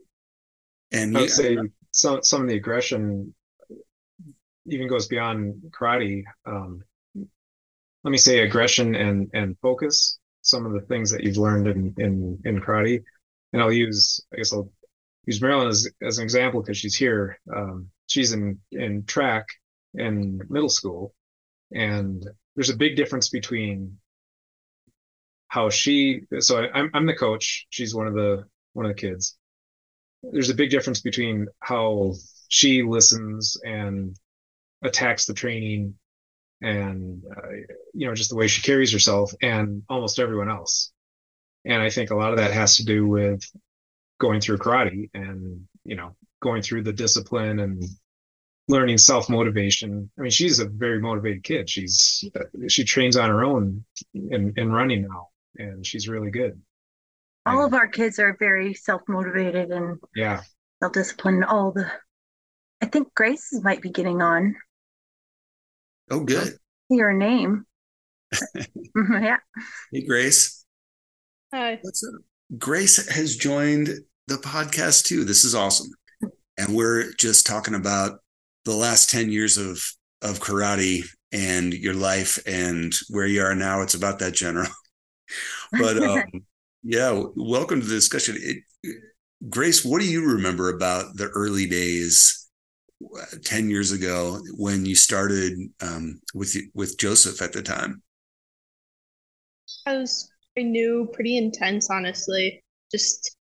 and 0.92 1.16
i 1.16 1.20
would 1.20 1.30
say 1.30 1.56
some 1.90 2.22
some 2.22 2.42
of 2.42 2.48
the 2.48 2.56
aggression 2.56 3.34
even 4.68 4.88
goes 4.88 5.06
beyond 5.06 5.62
karate. 5.70 6.24
Um, 6.44 6.82
let 7.14 8.10
me 8.10 8.18
say 8.18 8.40
aggression 8.40 8.94
and 8.94 9.30
and 9.34 9.56
focus. 9.60 10.18
Some 10.42 10.66
of 10.66 10.72
the 10.72 10.80
things 10.82 11.10
that 11.10 11.24
you've 11.24 11.38
learned 11.38 11.66
in 11.66 11.94
in 11.98 12.40
in 12.44 12.60
karate, 12.60 13.02
and 13.52 13.62
I'll 13.62 13.72
use 13.72 14.20
I 14.32 14.36
guess 14.36 14.52
I'll 14.52 14.70
use 15.26 15.40
Marilyn 15.40 15.68
as 15.68 15.88
as 16.02 16.18
an 16.18 16.24
example 16.24 16.62
because 16.62 16.78
she's 16.78 16.94
here. 16.94 17.38
Um, 17.54 17.88
she's 18.06 18.32
in 18.32 18.60
in 18.72 19.04
track 19.04 19.46
in 19.94 20.40
middle 20.48 20.68
school, 20.68 21.14
and 21.72 22.24
there's 22.56 22.70
a 22.70 22.76
big 22.76 22.96
difference 22.96 23.28
between 23.28 23.98
how 25.48 25.70
she. 25.70 26.22
So 26.40 26.64
I, 26.64 26.78
I'm 26.78 26.90
I'm 26.94 27.06
the 27.06 27.14
coach. 27.14 27.66
She's 27.70 27.94
one 27.94 28.08
of 28.08 28.14
the 28.14 28.44
one 28.72 28.86
of 28.86 28.90
the 28.90 29.00
kids. 29.00 29.36
There's 30.22 30.50
a 30.50 30.54
big 30.54 30.70
difference 30.70 31.00
between 31.00 31.46
how 31.60 32.14
she 32.48 32.82
listens 32.82 33.56
and 33.64 34.16
attacks 34.82 35.26
the 35.26 35.34
training 35.34 35.94
and 36.62 37.22
uh, 37.30 37.48
you 37.92 38.06
know 38.06 38.14
just 38.14 38.30
the 38.30 38.36
way 38.36 38.46
she 38.46 38.62
carries 38.62 38.92
herself 38.92 39.32
and 39.42 39.82
almost 39.88 40.18
everyone 40.18 40.50
else 40.50 40.92
and 41.64 41.82
i 41.82 41.90
think 41.90 42.10
a 42.10 42.14
lot 42.14 42.30
of 42.30 42.38
that 42.38 42.52
has 42.52 42.76
to 42.76 42.84
do 42.84 43.06
with 43.06 43.42
going 44.18 44.40
through 44.40 44.56
karate 44.56 45.10
and 45.12 45.66
you 45.84 45.96
know 45.96 46.16
going 46.40 46.62
through 46.62 46.82
the 46.82 46.92
discipline 46.92 47.60
and 47.60 47.84
learning 48.68 48.98
self 48.98 49.28
motivation 49.28 50.10
i 50.18 50.22
mean 50.22 50.30
she's 50.30 50.58
a 50.58 50.66
very 50.68 51.00
motivated 51.00 51.42
kid 51.44 51.68
she's 51.68 52.24
she 52.68 52.84
trains 52.84 53.16
on 53.16 53.30
her 53.30 53.44
own 53.44 53.84
in 54.14 54.52
in 54.56 54.72
running 54.72 55.02
now 55.02 55.28
and 55.58 55.86
she's 55.86 56.08
really 56.08 56.30
good 56.30 56.60
all 57.46 57.64
and, 57.64 57.66
of 57.66 57.74
our 57.74 57.86
kids 57.86 58.18
are 58.18 58.36
very 58.38 58.74
self 58.74 59.02
motivated 59.08 59.70
and 59.70 59.98
yeah 60.14 60.42
self 60.82 60.92
disciplined 60.92 61.44
all 61.44 61.70
the 61.70 61.90
i 62.82 62.86
think 62.86 63.12
grace 63.14 63.52
might 63.62 63.80
be 63.80 63.90
getting 63.90 64.20
on 64.20 64.56
Oh, 66.10 66.20
good. 66.20 66.54
Your 66.90 67.12
name. 67.12 67.66
Mm-hmm, 68.96 69.24
yeah. 69.24 69.36
Hey, 69.92 70.06
Grace. 70.06 70.64
Hi. 71.52 71.78
Grace 72.56 73.06
has 73.10 73.36
joined 73.36 73.90
the 74.26 74.36
podcast 74.36 75.04
too. 75.04 75.24
This 75.24 75.44
is 75.44 75.54
awesome. 75.54 75.90
And 76.56 76.74
we're 76.74 77.12
just 77.18 77.44
talking 77.44 77.74
about 77.74 78.20
the 78.66 78.76
last 78.76 79.08
10 79.08 79.30
years 79.30 79.56
of 79.56 79.80
of 80.22 80.40
karate 80.40 81.04
and 81.32 81.72
your 81.72 81.94
life 81.94 82.38
and 82.46 82.94
where 83.08 83.26
you 83.26 83.40
are 83.42 83.54
now. 83.54 83.80
It's 83.80 83.94
about 83.94 84.18
that 84.18 84.34
general. 84.34 84.68
but 85.72 85.96
um, 86.02 86.24
yeah, 86.82 87.22
welcome 87.36 87.80
to 87.80 87.86
the 87.86 87.94
discussion. 87.94 88.36
It, 88.38 88.58
Grace, 89.48 89.84
what 89.84 90.00
do 90.00 90.10
you 90.10 90.26
remember 90.26 90.74
about 90.74 91.16
the 91.16 91.28
early 91.28 91.66
days 91.66 92.48
10 93.44 93.70
years 93.70 93.92
ago 93.92 94.40
when 94.56 94.84
you 94.84 94.96
started 94.96 95.58
um, 95.80 96.20
with 96.34 96.56
with 96.74 96.98
Joseph 96.98 97.40
at 97.42 97.52
the 97.52 97.62
time? 97.62 98.02
I 99.86 99.96
was 99.96 100.28
pretty 100.54 100.70
new, 100.70 101.08
pretty 101.12 101.36
intense, 101.36 101.88
honestly. 101.90 102.64
Just 102.90 103.36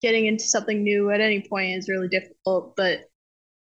getting 0.00 0.26
into 0.26 0.44
something 0.44 0.82
new 0.82 1.10
at 1.10 1.20
any 1.20 1.40
point 1.40 1.76
is 1.76 1.88
really 1.88 2.08
difficult, 2.08 2.76
but 2.76 3.00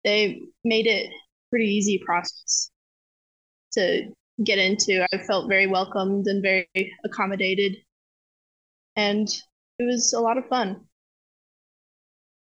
they 0.05 0.43
made 0.63 0.87
it 0.87 1.09
pretty 1.49 1.65
easy 1.65 1.97
process 2.05 2.69
to 3.73 4.03
get 4.43 4.59
into. 4.59 5.05
I 5.11 5.17
felt 5.17 5.49
very 5.49 5.67
welcomed 5.67 6.27
and 6.27 6.41
very 6.41 6.67
accommodated, 7.03 7.75
and 8.95 9.27
it 9.79 9.83
was 9.83 10.13
a 10.13 10.21
lot 10.21 10.37
of 10.37 10.47
fun. 10.47 10.85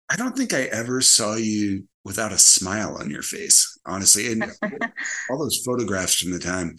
I 0.10 0.15
don't 0.15 0.38
think 0.38 0.53
I 0.53 0.63
ever 0.63 1.01
saw 1.01 1.36
you 1.36 1.88
without 2.03 2.34
a 2.34 2.38
smile 2.38 2.98
on 3.00 3.10
your 3.10 3.24
face, 3.24 3.79
honestly. 3.86 4.32
And 4.32 4.43
all 5.32 5.39
those 5.39 5.63
photographs 5.65 6.15
from 6.15 6.32
the 6.32 6.39
time, 6.39 6.75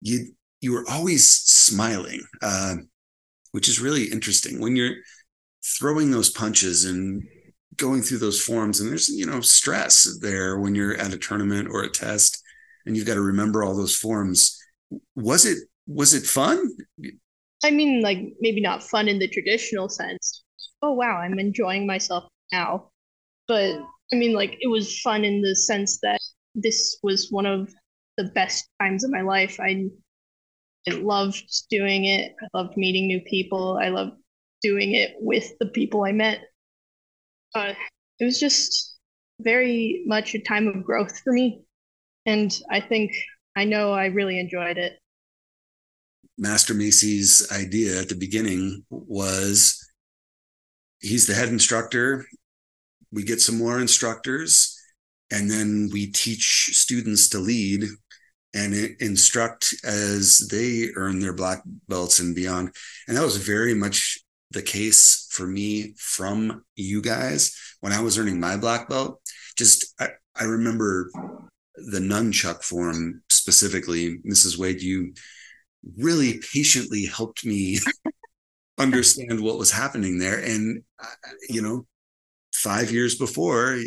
you 0.00 0.34
you 0.60 0.72
were 0.72 0.84
always 0.90 1.30
smiling, 1.30 2.22
uh, 2.42 2.76
which 3.52 3.68
is 3.68 3.80
really 3.80 4.04
interesting. 4.04 4.60
When 4.60 4.76
you're 4.76 4.96
throwing 5.78 6.10
those 6.10 6.30
punches 6.30 6.84
and 6.84 7.22
going 7.76 8.02
through 8.02 8.18
those 8.18 8.40
forms, 8.40 8.80
and 8.80 8.90
there's 8.90 9.08
you 9.08 9.26
know 9.26 9.40
stress 9.40 10.18
there 10.20 10.58
when 10.58 10.74
you're 10.74 10.96
at 10.96 11.12
a 11.12 11.18
tournament 11.18 11.68
or 11.70 11.82
a 11.82 11.90
test, 11.90 12.42
and 12.86 12.96
you've 12.96 13.06
got 13.06 13.14
to 13.14 13.22
remember 13.22 13.62
all 13.62 13.76
those 13.76 13.96
forms. 13.96 14.58
Was 15.14 15.44
it 15.46 15.58
was 15.86 16.14
it 16.14 16.24
fun? 16.24 16.70
I 17.64 17.70
mean, 17.70 18.02
like 18.02 18.18
maybe 18.40 18.60
not 18.60 18.82
fun 18.82 19.08
in 19.08 19.18
the 19.18 19.28
traditional 19.28 19.88
sense. 19.88 20.42
Oh 20.82 20.92
wow, 20.92 21.16
I'm 21.16 21.38
enjoying 21.38 21.86
myself 21.86 22.24
now. 22.52 22.90
But 23.48 23.80
I 24.12 24.16
mean, 24.16 24.34
like 24.34 24.58
it 24.60 24.68
was 24.68 25.00
fun 25.00 25.24
in 25.24 25.42
the 25.42 25.54
sense 25.54 25.98
that 26.02 26.20
this 26.54 26.98
was 27.02 27.30
one 27.30 27.46
of 27.46 27.72
the 28.16 28.24
best 28.24 28.68
times 28.80 29.04
of 29.04 29.10
my 29.10 29.22
life. 29.22 29.58
I, 29.60 29.88
I 30.88 30.92
loved 30.92 31.42
doing 31.70 32.04
it. 32.04 32.32
I 32.42 32.58
loved 32.58 32.76
meeting 32.76 33.06
new 33.06 33.20
people. 33.20 33.78
I 33.80 33.88
loved 33.88 34.16
doing 34.62 34.92
it 34.92 35.14
with 35.18 35.52
the 35.58 35.66
people 35.66 36.04
I 36.04 36.12
met. 36.12 36.40
Uh, 37.54 37.74
it 38.18 38.24
was 38.24 38.38
just 38.38 38.96
very 39.40 40.02
much 40.06 40.34
a 40.34 40.40
time 40.40 40.68
of 40.68 40.84
growth 40.84 41.18
for 41.20 41.32
me. 41.32 41.62
And 42.26 42.56
I 42.70 42.80
think 42.80 43.12
I 43.56 43.64
know 43.64 43.92
I 43.92 44.06
really 44.06 44.38
enjoyed 44.38 44.78
it. 44.78 44.98
Master 46.38 46.74
Macy's 46.74 47.46
idea 47.52 48.00
at 48.00 48.08
the 48.08 48.14
beginning 48.14 48.84
was 48.90 49.78
he's 51.00 51.26
the 51.26 51.34
head 51.34 51.48
instructor 51.48 52.24
we 53.12 53.22
get 53.22 53.40
some 53.40 53.58
more 53.58 53.78
instructors 53.80 54.78
and 55.30 55.50
then 55.50 55.90
we 55.92 56.10
teach 56.10 56.70
students 56.72 57.28
to 57.28 57.38
lead 57.38 57.84
and 58.54 58.74
instruct 59.00 59.74
as 59.84 60.48
they 60.50 60.88
earn 60.96 61.20
their 61.20 61.32
black 61.32 61.62
belts 61.88 62.18
and 62.18 62.34
beyond 62.34 62.74
and 63.06 63.16
that 63.16 63.24
was 63.24 63.36
very 63.36 63.74
much 63.74 64.18
the 64.52 64.62
case 64.62 65.28
for 65.30 65.46
me 65.46 65.94
from 65.98 66.64
you 66.76 67.00
guys 67.02 67.56
when 67.80 67.92
i 67.92 68.00
was 68.00 68.18
earning 68.18 68.38
my 68.38 68.56
black 68.56 68.88
belt. 68.88 69.20
Just 69.56 69.94
i, 70.00 70.08
I 70.36 70.44
remember 70.44 71.10
the 71.76 71.98
nunchuck 71.98 72.62
form 72.62 73.22
specifically. 73.28 74.18
Mrs 74.18 74.58
wade 74.58 74.80
you 74.80 75.14
really 75.98 76.40
patiently 76.52 77.06
helped 77.06 77.44
me 77.44 77.78
understand 78.78 79.40
what 79.40 79.58
was 79.58 79.70
happening 79.70 80.18
there. 80.18 80.38
And 80.38 80.82
uh, 81.02 81.30
you 81.48 81.62
know 81.62 81.86
five 82.54 82.90
years 82.90 83.16
before 83.16 83.78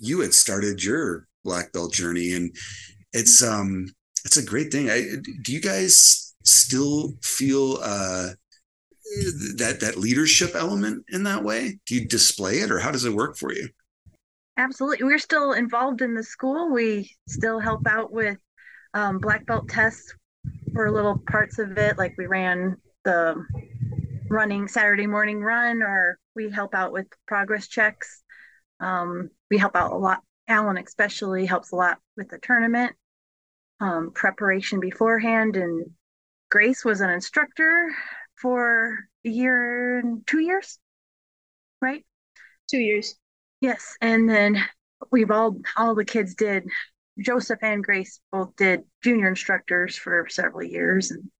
you 0.00 0.20
had 0.20 0.34
started 0.34 0.82
your 0.82 1.26
black 1.44 1.72
belt 1.72 1.92
journey. 1.92 2.32
And 2.32 2.54
it's 3.12 3.42
um 3.42 3.86
it's 4.24 4.36
a 4.36 4.44
great 4.44 4.70
thing. 4.70 4.90
I, 4.90 5.02
do 5.42 5.52
you 5.52 5.60
guys 5.60 6.34
still 6.44 7.14
feel 7.22 7.78
uh 7.82 8.30
that 9.56 9.78
that 9.80 9.96
leadership 9.96 10.54
element 10.54 11.04
in 11.08 11.24
that 11.24 11.42
way 11.42 11.78
do 11.86 11.94
you 11.94 12.06
display 12.06 12.58
it 12.58 12.70
or 12.70 12.78
how 12.78 12.90
does 12.90 13.04
it 13.04 13.12
work 13.12 13.36
for 13.36 13.52
you 13.52 13.68
absolutely 14.56 15.04
we're 15.04 15.18
still 15.18 15.52
involved 15.52 16.00
in 16.00 16.14
the 16.14 16.22
school 16.22 16.72
we 16.72 17.10
still 17.28 17.58
help 17.58 17.86
out 17.86 18.12
with 18.12 18.38
um, 18.94 19.18
black 19.18 19.46
belt 19.46 19.68
tests 19.68 20.14
for 20.72 20.90
little 20.90 21.18
parts 21.28 21.58
of 21.58 21.76
it 21.76 21.98
like 21.98 22.14
we 22.16 22.26
ran 22.26 22.76
the 23.04 23.34
running 24.30 24.68
Saturday 24.68 25.06
morning 25.06 25.40
run, 25.40 25.82
or 25.82 26.18
we 26.34 26.50
help 26.50 26.74
out 26.74 26.92
with 26.92 27.06
progress 27.26 27.66
checks. 27.66 28.22
Um, 28.78 29.28
we 29.50 29.58
help 29.58 29.76
out 29.76 29.92
a 29.92 29.96
lot. 29.96 30.20
Alan 30.48 30.78
especially 30.78 31.46
helps 31.46 31.72
a 31.72 31.76
lot 31.76 31.98
with 32.16 32.28
the 32.28 32.38
tournament 32.38 32.92
um, 33.80 34.12
preparation 34.14 34.80
beforehand. 34.80 35.56
And 35.56 35.90
Grace 36.50 36.84
was 36.84 37.00
an 37.00 37.10
instructor 37.10 37.90
for 38.40 38.98
a 39.24 39.28
year 39.28 39.98
and 39.98 40.26
two 40.26 40.40
years, 40.40 40.78
right? 41.80 42.04
Two 42.70 42.80
years. 42.80 43.16
Yes, 43.60 43.96
and 44.00 44.28
then 44.28 44.62
we've 45.10 45.30
all 45.30 45.56
all 45.76 45.94
the 45.94 46.04
kids 46.04 46.34
did. 46.34 46.64
Joseph 47.18 47.58
and 47.62 47.84
Grace 47.84 48.20
both 48.32 48.56
did 48.56 48.84
junior 49.02 49.28
instructors 49.28 49.96
for 49.96 50.26
several 50.30 50.62
years, 50.62 51.10
and 51.10 51.30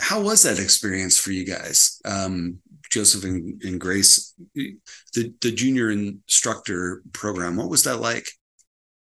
how 0.00 0.20
was 0.20 0.42
that 0.42 0.58
experience 0.58 1.18
for 1.18 1.32
you 1.32 1.44
guys 1.44 2.00
um, 2.04 2.58
joseph 2.90 3.24
and, 3.24 3.60
and, 3.62 3.80
grace 3.80 4.34
the, 4.54 4.76
the 5.14 5.50
junior 5.52 5.90
instructor 5.90 7.02
program 7.12 7.56
what 7.56 7.70
was 7.70 7.84
that 7.84 8.00
like 8.00 8.26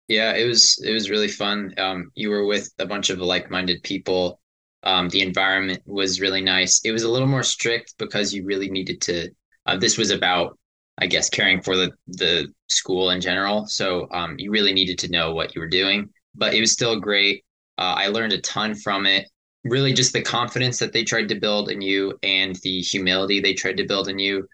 yeah 0.07 0.33
it 0.33 0.45
was 0.45 0.81
it 0.83 0.93
was 0.93 1.09
really 1.09 1.27
fun 1.27 1.73
um, 1.77 2.11
you 2.15 2.29
were 2.29 2.45
with 2.45 2.71
a 2.79 2.85
bunch 2.85 3.09
of 3.09 3.19
like-minded 3.19 3.81
people 3.83 4.39
um, 4.85 5.09
the 5.09 5.21
environment 5.21 5.81
was 5.85 6.21
really 6.21 6.41
nice. 6.41 6.81
It 6.83 6.91
was 6.91 7.03
a 7.03 7.09
little 7.09 7.27
more 7.27 7.43
strict 7.43 7.95
because 7.97 8.33
you 8.33 8.45
really 8.45 8.69
needed 8.69 9.01
to 9.01 9.29
uh, 9.65 9.77
this 9.77 9.97
was 9.97 10.11
about 10.11 10.57
i 10.99 11.07
guess 11.07 11.29
caring 11.29 11.61
for 11.61 11.75
the 11.75 11.91
the 12.07 12.47
school 12.69 13.09
in 13.11 13.21
general. 13.21 13.65
So 13.67 14.07
um, 14.11 14.35
you 14.37 14.51
really 14.51 14.73
needed 14.73 14.99
to 14.99 15.11
know 15.11 15.33
what 15.33 15.55
you 15.55 15.61
were 15.61 15.67
doing 15.67 16.09
but 16.35 16.53
it 16.53 16.61
was 16.61 16.71
still 16.71 16.99
great. 16.99 17.43
Uh, 17.77 17.95
i 17.97 18.07
learned 18.07 18.33
a 18.33 18.41
ton 18.41 18.75
from 18.75 19.05
it. 19.05 19.25
Really 19.63 19.93
just 19.93 20.13
the 20.13 20.21
confidence 20.21 20.77
that 20.79 20.93
they 20.93 21.03
tried 21.03 21.29
to 21.29 21.39
build 21.39 21.69
in 21.69 21.81
you 21.81 22.17
and 22.23 22.55
the 22.63 22.81
humility 22.81 23.39
they 23.39 23.53
tried 23.53 23.77
to 23.77 23.87
build 23.87 24.07
in 24.07 24.19
you 24.19 24.47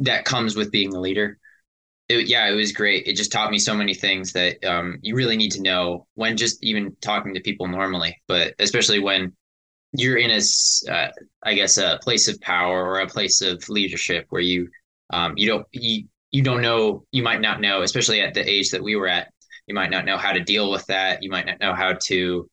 that 0.00 0.24
comes 0.24 0.56
with 0.56 0.70
being 0.70 0.94
a 0.94 1.00
leader. 1.00 1.38
It, 2.08 2.26
yeah, 2.26 2.48
it 2.48 2.54
was 2.54 2.72
great. 2.72 3.06
It 3.06 3.16
just 3.16 3.32
taught 3.32 3.50
me 3.50 3.58
so 3.58 3.74
many 3.74 3.94
things 3.94 4.32
that 4.32 4.62
um, 4.64 4.98
you 5.02 5.14
really 5.14 5.36
need 5.36 5.52
to 5.52 5.62
know 5.62 6.06
when 6.14 6.36
just 6.36 6.62
even 6.62 6.96
talking 7.00 7.34
to 7.34 7.40
people 7.40 7.68
normally, 7.68 8.16
but 8.26 8.54
especially 8.58 8.98
when 8.98 9.32
you're 9.92 10.18
in 10.18 10.30
a, 10.30 10.40
uh, 10.90 11.08
I 11.42 11.54
guess, 11.54 11.78
a 11.78 11.98
place 12.02 12.28
of 12.28 12.40
power 12.40 12.84
or 12.84 13.00
a 13.00 13.08
place 13.08 13.40
of 13.40 13.68
leadership 13.68 14.26
where 14.30 14.42
you, 14.42 14.68
um, 15.12 15.34
you 15.36 15.48
don't, 15.48 15.66
you, 15.72 16.04
you 16.30 16.42
don't 16.42 16.62
know, 16.62 17.04
you 17.10 17.22
might 17.22 17.40
not 17.40 17.60
know, 17.60 17.82
especially 17.82 18.20
at 18.20 18.34
the 18.34 18.48
age 18.48 18.70
that 18.70 18.82
we 18.82 18.96
were 18.96 19.08
at, 19.08 19.32
you 19.66 19.74
might 19.74 19.90
not 19.90 20.04
know 20.04 20.16
how 20.16 20.32
to 20.32 20.40
deal 20.40 20.70
with 20.70 20.86
that. 20.86 21.22
You 21.22 21.30
might 21.30 21.46
not 21.46 21.60
know 21.60 21.74
how 21.74 21.94
to 22.06 22.48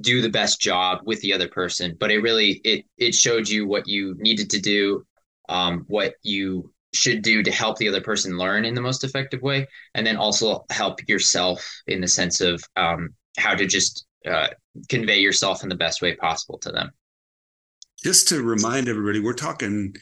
do 0.00 0.22
the 0.22 0.30
best 0.30 0.60
job 0.60 1.00
with 1.04 1.20
the 1.20 1.32
other 1.32 1.48
person, 1.48 1.96
but 1.98 2.10
it 2.10 2.18
really, 2.18 2.60
it, 2.64 2.84
it 2.98 3.14
showed 3.14 3.48
you 3.48 3.66
what 3.66 3.86
you 3.86 4.14
needed 4.18 4.50
to 4.50 4.60
do, 4.60 5.04
um, 5.48 5.84
what 5.88 6.14
you 6.22 6.72
should 6.94 7.22
do 7.22 7.42
to 7.42 7.52
help 7.52 7.76
the 7.76 7.88
other 7.88 8.00
person 8.00 8.38
learn 8.38 8.64
in 8.64 8.74
the 8.74 8.80
most 8.80 9.04
effective 9.04 9.42
way 9.42 9.66
and 9.94 10.06
then 10.06 10.16
also 10.16 10.64
help 10.70 11.06
yourself 11.08 11.82
in 11.86 12.00
the 12.00 12.08
sense 12.08 12.40
of 12.40 12.62
um, 12.76 13.10
how 13.38 13.54
to 13.54 13.66
just 13.66 14.05
uh, 14.26 14.48
convey 14.88 15.18
yourself 15.18 15.62
in 15.62 15.68
the 15.68 15.74
best 15.74 16.02
way 16.02 16.14
possible 16.14 16.58
to 16.58 16.70
them 16.70 16.90
just 18.02 18.28
to 18.28 18.42
remind 18.42 18.88
everybody 18.88 19.20
we're 19.20 19.32
talking 19.32 19.94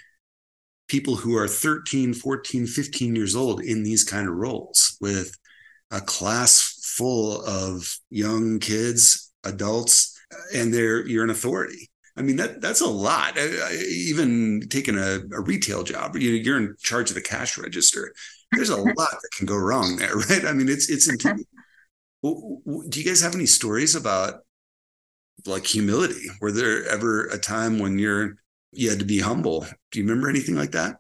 people 0.89 1.17
who 1.17 1.37
are 1.37 1.49
13 1.49 2.15
14 2.15 2.67
15 2.67 3.17
years 3.17 3.35
old 3.35 3.63
in 3.63 3.83
these 3.83 4.05
kind 4.05 4.29
of 4.29 4.35
roles 4.35 4.97
with 5.01 5.37
a 5.91 6.01
class 6.01 6.81
full 6.97 7.43
of 7.45 7.99
young 8.11 8.59
kids 8.59 9.33
adults 9.45 10.19
and 10.55 10.73
they're 10.73 11.07
you're 11.07 11.25
an 11.25 11.31
authority 11.31 11.91
I 12.17 12.23
mean 12.23 12.37
that 12.37 12.61
that's 12.61 12.81
a 12.81 12.87
lot. 12.87 13.37
Even 13.37 14.63
taking 14.69 14.97
a, 14.97 15.21
a 15.33 15.41
retail 15.41 15.83
job, 15.83 16.17
you, 16.17 16.31
you're 16.31 16.59
in 16.59 16.77
charge 16.81 17.11
of 17.11 17.17
the 17.17 17.21
cash 17.21 17.59
register. 17.59 18.15
There's 18.53 18.71
a 18.71 18.77
lot 18.81 18.95
that 18.97 19.31
can 19.37 19.47
go 19.47 19.57
wrong 19.57 19.97
there, 19.97 20.15
right? 20.15 20.45
I 20.45 20.53
mean, 20.53 20.69
it's 20.69 20.89
it's 20.89 21.09
intimidating. 21.09 21.47
Do 22.25 23.01
you 23.01 23.05
guys 23.05 23.21
have 23.21 23.35
any 23.35 23.47
stories 23.47 23.95
about 23.95 24.41
like 25.45 25.67
humility? 25.67 26.27
Were 26.41 26.53
there 26.53 26.87
ever 26.89 27.27
a 27.27 27.39
time 27.39 27.79
when 27.79 27.99
you're 27.99 28.37
you 28.73 28.89
had 28.89 28.99
to 28.99 29.05
be 29.05 29.21
humble? 29.21 29.67
Do 29.91 29.99
you 29.99 30.07
remember 30.07 30.31
anything 30.31 30.57
like 30.57 30.73
that? 30.73 30.97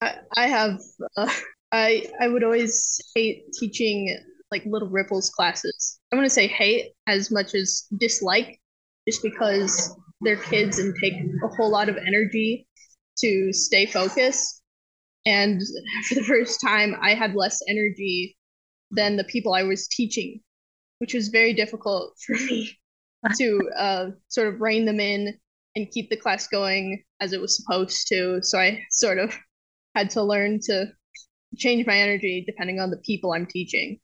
I, 0.00 0.14
I 0.36 0.46
have. 0.46 0.78
Uh, 1.16 1.30
I 1.72 2.06
I 2.20 2.28
would 2.28 2.44
always 2.44 3.00
hate 3.14 3.52
teaching 3.52 4.16
like 4.50 4.64
little 4.64 4.88
ripples 4.88 5.30
classes. 5.30 5.98
I 6.12 6.16
want 6.16 6.26
to 6.26 6.30
say 6.30 6.46
hate 6.46 6.92
as 7.06 7.30
much 7.30 7.54
as 7.54 7.86
dislike, 7.98 8.60
just 9.08 9.22
because 9.22 9.94
their 10.20 10.36
kids 10.36 10.78
and 10.78 10.94
take 11.02 11.14
a 11.14 11.48
whole 11.56 11.70
lot 11.70 11.88
of 11.88 11.96
energy 11.96 12.66
to 13.18 13.52
stay 13.52 13.86
focused. 13.86 14.62
And 15.26 15.60
for 16.08 16.14
the 16.14 16.24
first 16.24 16.60
time, 16.60 16.96
I 17.00 17.14
had 17.14 17.34
less 17.34 17.60
energy 17.68 18.36
than 18.90 19.16
the 19.16 19.24
people 19.24 19.54
I 19.54 19.62
was 19.62 19.86
teaching, 19.88 20.40
which 21.00 21.14
was 21.14 21.28
very 21.28 21.52
difficult 21.52 22.14
for 22.26 22.34
me 22.34 22.78
to 23.38 23.70
uh, 23.76 24.06
sort 24.28 24.48
of 24.48 24.60
rein 24.60 24.84
them 24.84 25.00
in 25.00 25.34
and 25.76 25.90
keep 25.90 26.10
the 26.10 26.16
class 26.16 26.46
going 26.48 27.02
as 27.20 27.32
it 27.32 27.40
was 27.40 27.56
supposed 27.56 28.08
to. 28.08 28.40
So 28.42 28.58
I 28.58 28.82
sort 28.90 29.18
of 29.18 29.36
had 29.94 30.10
to 30.10 30.22
learn 30.22 30.60
to 30.64 30.86
change 31.56 31.86
my 31.86 31.98
energy 31.98 32.44
depending 32.46 32.80
on 32.80 32.90
the 32.90 32.96
people 32.98 33.32
I'm 33.32 33.46
teaching. 33.46 33.98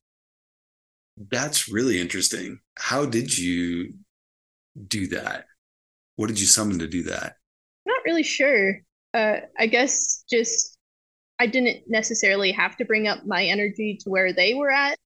That's 1.31 1.69
really 1.69 2.01
interesting. 2.01 2.61
How 2.77 3.07
did 3.07 3.37
you 3.37 3.95
do 4.87 5.07
that? 5.09 5.47
What 6.17 6.29
did 6.29 6.41
you 6.41 6.47
summon 6.47 6.79
to 6.81 6.87
do 6.87 7.05
that? 7.05 7.37
Not 7.87 8.05
really 8.05 8.23
sure. 8.23 8.81
Uh, 9.15 9.41
I 9.59 9.67
guess 9.67 10.25
just 10.31 10.79
I 11.39 11.47
didn't 11.47 11.85
necessarily 11.89 12.53
have 12.53 12.77
to 12.77 12.85
bring 12.85 13.09
up 13.09 13.27
my 13.27 13.45
energy 13.45 13.99
to 14.03 14.11
where 14.11 14.33
they 14.33 14.55
were 14.55 14.71
at 14.71 14.99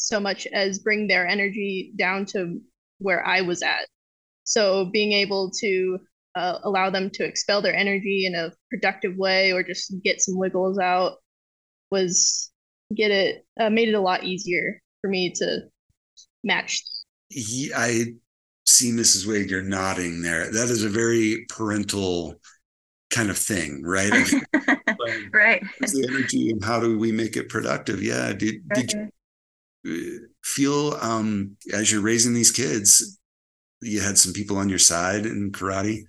so 0.00 0.20
much 0.20 0.46
as 0.46 0.78
bring 0.78 1.06
their 1.06 1.26
energy 1.26 1.92
down 1.96 2.24
to 2.26 2.60
where 2.98 3.26
I 3.26 3.40
was 3.40 3.62
at. 3.62 3.86
So 4.44 4.86
being 4.86 5.12
able 5.12 5.50
to 5.60 5.98
uh, 6.34 6.58
allow 6.62 6.90
them 6.90 7.10
to 7.10 7.24
expel 7.24 7.60
their 7.60 7.74
energy 7.74 8.26
in 8.26 8.34
a 8.34 8.52
productive 8.70 9.16
way 9.16 9.52
or 9.52 9.62
just 9.62 9.94
get 10.04 10.20
some 10.20 10.38
wiggles 10.38 10.78
out 10.78 11.16
was 11.90 12.50
get 12.94 13.10
it 13.10 13.44
uh, 13.60 13.70
made 13.70 13.88
it 13.88 13.94
a 13.94 14.00
lot 14.00 14.24
easier 14.24 14.80
for 15.00 15.08
me 15.08 15.32
to 15.36 15.62
match. 16.44 16.82
He, 17.28 17.72
I 17.74 18.14
see 18.66 18.92
Mrs. 18.92 19.26
Wade, 19.26 19.50
you're 19.50 19.62
nodding 19.62 20.22
there. 20.22 20.50
That 20.50 20.70
is 20.70 20.84
a 20.84 20.88
very 20.88 21.46
parental 21.48 22.40
kind 23.10 23.30
of 23.30 23.38
thing, 23.38 23.82
right? 23.82 24.10
right. 25.32 25.62
the 25.80 26.06
energy 26.08 26.50
and 26.50 26.62
how 26.62 26.80
do 26.80 26.98
we 26.98 27.12
make 27.12 27.36
it 27.36 27.48
productive? 27.48 28.02
Yeah. 28.02 28.32
Did, 28.32 28.68
did 28.70 28.92
you 28.92 29.10
feel 30.42 30.94
um, 31.00 31.56
as 31.72 31.90
you're 31.90 32.02
raising 32.02 32.34
these 32.34 32.50
kids, 32.50 33.18
you 33.82 34.00
had 34.00 34.18
some 34.18 34.32
people 34.32 34.56
on 34.58 34.68
your 34.68 34.78
side 34.78 35.26
in 35.26 35.52
karate? 35.52 36.02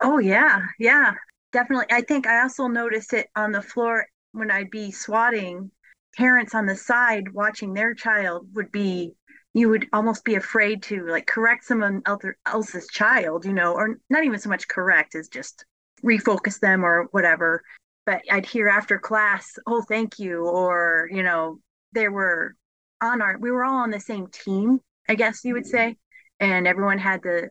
Oh, 0.00 0.18
yeah. 0.18 0.60
Yeah, 0.78 1.14
definitely. 1.52 1.86
I 1.90 2.02
think 2.02 2.26
I 2.26 2.42
also 2.42 2.66
noticed 2.66 3.12
it 3.12 3.28
on 3.36 3.52
the 3.52 3.62
floor 3.62 4.06
when 4.32 4.50
I'd 4.50 4.70
be 4.70 4.90
swatting. 4.90 5.70
Parents 6.16 6.54
on 6.54 6.66
the 6.66 6.76
side 6.76 7.32
watching 7.32 7.72
their 7.72 7.94
child 7.94 8.46
would 8.54 8.70
be 8.70 9.14
you 9.54 9.68
would 9.68 9.86
almost 9.92 10.24
be 10.24 10.34
afraid 10.34 10.82
to 10.82 11.06
like 11.06 11.26
correct 11.26 11.64
someone 11.64 12.02
else's 12.46 12.88
child, 12.88 13.44
you 13.44 13.52
know, 13.52 13.74
or 13.74 13.98
not 14.08 14.24
even 14.24 14.38
so 14.38 14.48
much 14.48 14.66
correct 14.68 15.14
as 15.14 15.28
just 15.28 15.64
refocus 16.02 16.58
them 16.58 16.84
or 16.84 17.08
whatever. 17.10 17.62
But 18.06 18.22
I'd 18.30 18.46
hear 18.46 18.68
after 18.68 18.98
class, 18.98 19.52
oh, 19.66 19.82
thank 19.82 20.18
you. 20.18 20.46
Or, 20.46 21.08
you 21.12 21.22
know, 21.22 21.58
there 21.92 22.12
were 22.12 22.54
on 23.02 23.22
our, 23.22 23.38
we 23.38 23.50
were 23.50 23.64
all 23.64 23.82
on 23.82 23.90
the 23.90 24.00
same 24.00 24.26
team, 24.28 24.80
I 25.08 25.14
guess 25.14 25.44
you 25.44 25.54
would 25.54 25.66
say. 25.66 25.96
And 26.40 26.66
everyone 26.66 26.98
had 26.98 27.22
the, 27.22 27.50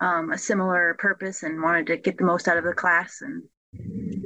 um, 0.00 0.32
a 0.32 0.38
similar 0.38 0.96
purpose 0.98 1.42
and 1.42 1.62
wanted 1.62 1.86
to 1.86 1.96
get 1.96 2.18
the 2.18 2.24
most 2.24 2.48
out 2.48 2.56
of 2.56 2.64
the 2.64 2.72
class 2.72 3.20
and, 3.20 3.42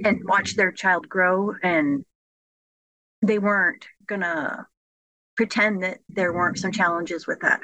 and 0.05 0.21
watch 0.25 0.57
their 0.57 0.73
child 0.73 1.09
grow. 1.09 1.55
And 1.63 2.05
they 3.23 3.39
weren't 3.39 3.85
gonna 4.07 4.67
pretend 5.37 5.83
that 5.83 5.99
there 6.09 6.33
weren't 6.33 6.59
some 6.59 6.73
challenges 6.73 7.27
with 7.27 7.41
that. 7.41 7.61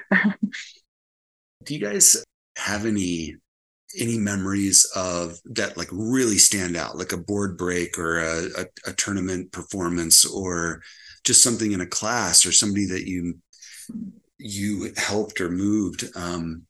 Do 1.64 1.74
you 1.74 1.80
guys 1.80 2.24
have 2.56 2.86
any 2.86 3.36
any 3.98 4.18
memories 4.18 4.84
of 4.96 5.38
that 5.44 5.76
like 5.76 5.88
really 5.92 6.38
stand 6.38 6.76
out, 6.76 6.98
like 6.98 7.12
a 7.12 7.16
board 7.16 7.56
break 7.56 7.96
or 7.98 8.18
a, 8.18 8.44
a, 8.58 8.66
a 8.86 8.92
tournament 8.92 9.52
performance 9.52 10.24
or 10.24 10.82
just 11.24 11.42
something 11.42 11.72
in 11.72 11.80
a 11.80 11.86
class 11.86 12.46
or 12.46 12.52
somebody 12.52 12.86
that 12.86 13.06
you 13.06 13.38
you 14.38 14.92
helped 14.96 15.40
or 15.40 15.50
moved? 15.50 16.04
Um, 16.14 16.66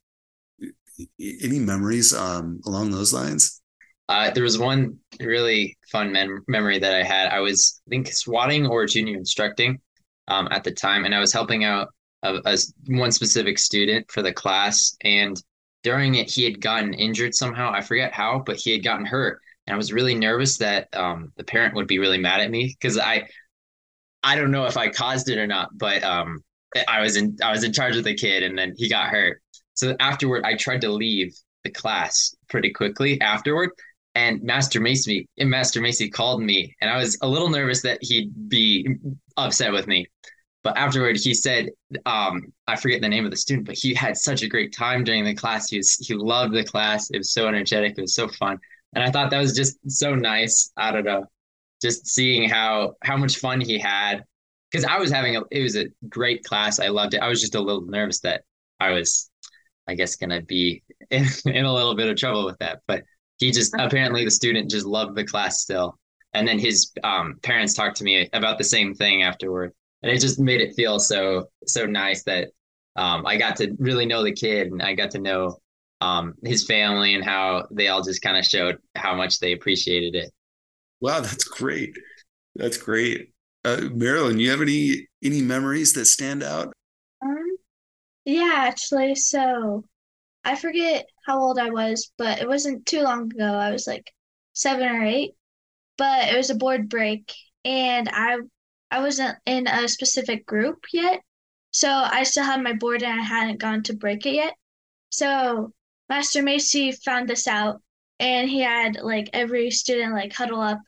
any 1.18 1.58
memories 1.58 2.14
um, 2.14 2.60
along 2.66 2.90
those 2.90 3.12
lines? 3.12 3.60
Uh, 4.08 4.30
there 4.30 4.44
was 4.44 4.58
one 4.58 4.98
really 5.20 5.76
fun 5.90 6.12
mem- 6.12 6.44
memory 6.46 6.78
that 6.78 6.94
I 6.94 7.02
had. 7.02 7.28
I 7.28 7.40
was, 7.40 7.80
I 7.86 7.90
think, 7.90 8.12
swatting 8.12 8.66
or 8.66 8.86
junior 8.86 9.16
instructing, 9.16 9.80
um, 10.28 10.48
at 10.50 10.64
the 10.64 10.70
time, 10.70 11.04
and 11.04 11.14
I 11.14 11.20
was 11.20 11.32
helping 11.32 11.64
out 11.64 11.88
a, 12.22 12.40
a, 12.44 12.58
one 12.86 13.12
specific 13.12 13.58
student 13.58 14.10
for 14.10 14.22
the 14.22 14.32
class. 14.32 14.96
And 15.02 15.40
during 15.82 16.14
it, 16.14 16.30
he 16.30 16.44
had 16.44 16.60
gotten 16.60 16.94
injured 16.94 17.34
somehow. 17.34 17.70
I 17.72 17.80
forget 17.80 18.12
how, 18.12 18.42
but 18.44 18.56
he 18.56 18.72
had 18.72 18.84
gotten 18.84 19.06
hurt, 19.06 19.40
and 19.66 19.74
I 19.74 19.76
was 19.76 19.92
really 19.92 20.14
nervous 20.14 20.58
that 20.58 20.88
um, 20.94 21.32
the 21.36 21.44
parent 21.44 21.74
would 21.74 21.86
be 21.86 21.98
really 21.98 22.18
mad 22.18 22.40
at 22.40 22.50
me 22.50 22.74
because 22.78 22.98
I, 22.98 23.26
I 24.24 24.36
don't 24.36 24.50
know 24.50 24.66
if 24.66 24.76
I 24.76 24.88
caused 24.88 25.28
it 25.28 25.38
or 25.38 25.46
not, 25.46 25.70
but 25.76 26.02
um, 26.02 26.42
I 26.88 27.00
was 27.00 27.16
in 27.16 27.36
I 27.42 27.52
was 27.52 27.62
in 27.62 27.72
charge 27.72 27.96
of 27.96 28.04
the 28.04 28.14
kid, 28.14 28.42
and 28.42 28.58
then 28.58 28.74
he 28.76 28.88
got 28.88 29.10
hurt. 29.10 29.40
So 29.74 29.94
afterward, 30.00 30.44
I 30.44 30.56
tried 30.56 30.80
to 30.82 30.90
leave 30.90 31.34
the 31.62 31.70
class 31.70 32.34
pretty 32.48 32.70
quickly 32.70 33.20
afterward 33.20 33.70
and 34.14 34.42
Master 34.42 34.80
Macy, 34.80 35.28
Master 35.38 35.80
Macy 35.80 36.08
called 36.08 36.40
me, 36.42 36.76
and 36.80 36.90
I 36.90 36.96
was 36.96 37.18
a 37.20 37.28
little 37.28 37.48
nervous 37.48 37.82
that 37.82 37.98
he'd 38.00 38.48
be 38.48 38.88
upset 39.36 39.72
with 39.72 39.86
me. 39.86 40.06
But 40.62 40.78
afterward, 40.78 41.18
he 41.18 41.34
said, 41.34 41.70
um, 42.06 42.52
I 42.66 42.76
forget 42.76 43.02
the 43.02 43.08
name 43.08 43.24
of 43.24 43.30
the 43.30 43.36
student, 43.36 43.66
but 43.66 43.76
he 43.76 43.92
had 43.92 44.16
such 44.16 44.42
a 44.42 44.48
great 44.48 44.74
time 44.74 45.04
during 45.04 45.24
the 45.24 45.34
class. 45.34 45.68
He 45.68 45.76
was, 45.76 45.96
he 45.96 46.14
loved 46.14 46.54
the 46.54 46.64
class. 46.64 47.10
It 47.10 47.18
was 47.18 47.32
so 47.32 47.48
energetic. 47.48 47.98
It 47.98 48.02
was 48.02 48.14
so 48.14 48.28
fun, 48.28 48.58
and 48.94 49.02
I 49.02 49.10
thought 49.10 49.30
that 49.30 49.40
was 49.40 49.54
just 49.54 49.78
so 49.88 50.14
nice. 50.14 50.70
I 50.76 50.92
don't 50.92 51.04
know, 51.04 51.26
just 51.84 52.06
seeing 52.06 52.48
how 52.48 52.94
how 53.02 53.16
much 53.16 53.38
fun 53.38 53.60
he 53.60 53.78
had, 53.78 54.24
because 54.70 54.84
I 54.84 54.98
was 54.98 55.10
having 55.10 55.36
a 55.36 55.42
it 55.50 55.62
was 55.62 55.76
a 55.76 55.86
great 56.08 56.42
class. 56.44 56.80
I 56.80 56.88
loved 56.88 57.14
it. 57.14 57.22
I 57.22 57.28
was 57.28 57.40
just 57.40 57.54
a 57.54 57.60
little 57.60 57.82
nervous 57.82 58.20
that 58.20 58.42
I 58.80 58.90
was, 58.90 59.30
I 59.86 59.94
guess, 59.94 60.16
gonna 60.16 60.42
be 60.42 60.82
in, 61.10 61.26
in 61.44 61.64
a 61.66 61.72
little 61.72 61.94
bit 61.94 62.08
of 62.08 62.16
trouble 62.16 62.46
with 62.46 62.58
that, 62.58 62.80
but 62.86 63.04
he 63.38 63.50
just 63.50 63.74
apparently 63.78 64.24
the 64.24 64.30
student 64.30 64.70
just 64.70 64.86
loved 64.86 65.14
the 65.14 65.24
class 65.24 65.60
still. 65.60 65.98
And 66.32 66.48
then 66.48 66.58
his 66.58 66.90
um, 67.04 67.34
parents 67.42 67.74
talked 67.74 67.96
to 67.98 68.04
me 68.04 68.28
about 68.32 68.58
the 68.58 68.64
same 68.64 68.94
thing 68.94 69.22
afterward. 69.22 69.72
And 70.02 70.10
it 70.10 70.20
just 70.20 70.40
made 70.40 70.60
it 70.60 70.74
feel 70.74 70.98
so 70.98 71.46
so 71.66 71.86
nice 71.86 72.24
that 72.24 72.48
um, 72.96 73.26
i 73.26 73.36
got 73.36 73.56
to 73.56 73.74
really 73.78 74.06
know 74.06 74.22
the 74.22 74.32
kid 74.32 74.68
and 74.68 74.82
i 74.82 74.94
got 74.94 75.10
to 75.12 75.18
know 75.18 75.58
um, 76.00 76.34
his 76.44 76.66
family 76.66 77.14
and 77.14 77.24
how 77.24 77.66
they 77.70 77.88
all 77.88 78.02
just 78.02 78.20
kind 78.20 78.36
of 78.36 78.44
showed 78.44 78.76
how 78.94 79.14
much 79.14 79.38
they 79.38 79.52
appreciated 79.52 80.14
it 80.14 80.30
wow 81.04 81.20
that's 81.20 81.44
great 81.44 81.94
that's 82.56 82.76
great 82.78 83.30
Uh, 83.64 83.88
Marilyn, 83.94 84.38
you 84.40 84.50
have 84.50 84.62
any 84.62 85.08
any 85.24 85.40
memories 85.42 85.92
that 85.94 86.06
stand 86.06 86.42
out? 86.42 86.72
Um, 87.22 87.56
yeah, 88.26 88.54
actually. 88.68 89.14
So 89.16 89.84
I 90.44 90.56
forget 90.56 91.06
how 91.26 91.40
old 91.40 91.58
I 91.58 91.70
was, 91.70 92.12
but 92.18 92.40
it 92.40 92.48
wasn't 92.48 92.86
too 92.86 93.02
long 93.02 93.32
ago. 93.32 93.44
I 93.54 93.70
was 93.72 93.86
like 93.86 94.12
seven 94.54 94.88
or 94.88 95.04
eight, 95.04 95.32
but 95.98 96.28
it 96.32 96.36
was 96.36 96.50
a 96.50 96.54
board 96.56 96.88
break, 96.90 97.32
and 97.64 98.08
I 98.12 98.38
I 98.90 99.00
wasn't 99.00 99.38
in 99.46 99.66
a 99.68 99.88
specific 99.88 100.46
group 100.46 100.84
yet, 100.92 101.20
so 101.72 101.88
I 101.90 102.24
still 102.24 102.44
had 102.44 102.62
my 102.62 102.74
board 102.74 103.02
and 103.02 103.20
I 103.20 103.24
hadn't 103.24 103.60
gone 103.60 103.82
to 103.84 103.94
break 103.96 104.26
it 104.26 104.34
yet. 104.34 104.54
So 105.10 105.72
Master 106.08 106.42
Macy 106.42 106.92
found 106.92 107.28
this 107.28 107.46
out, 107.48 107.82
and 108.20 108.48
he 108.50 108.60
had 108.60 108.96
like 109.02 109.30
every 109.32 109.70
student 109.70 110.12
like 110.14 110.32
huddle 110.34 110.60
up, 110.60 110.80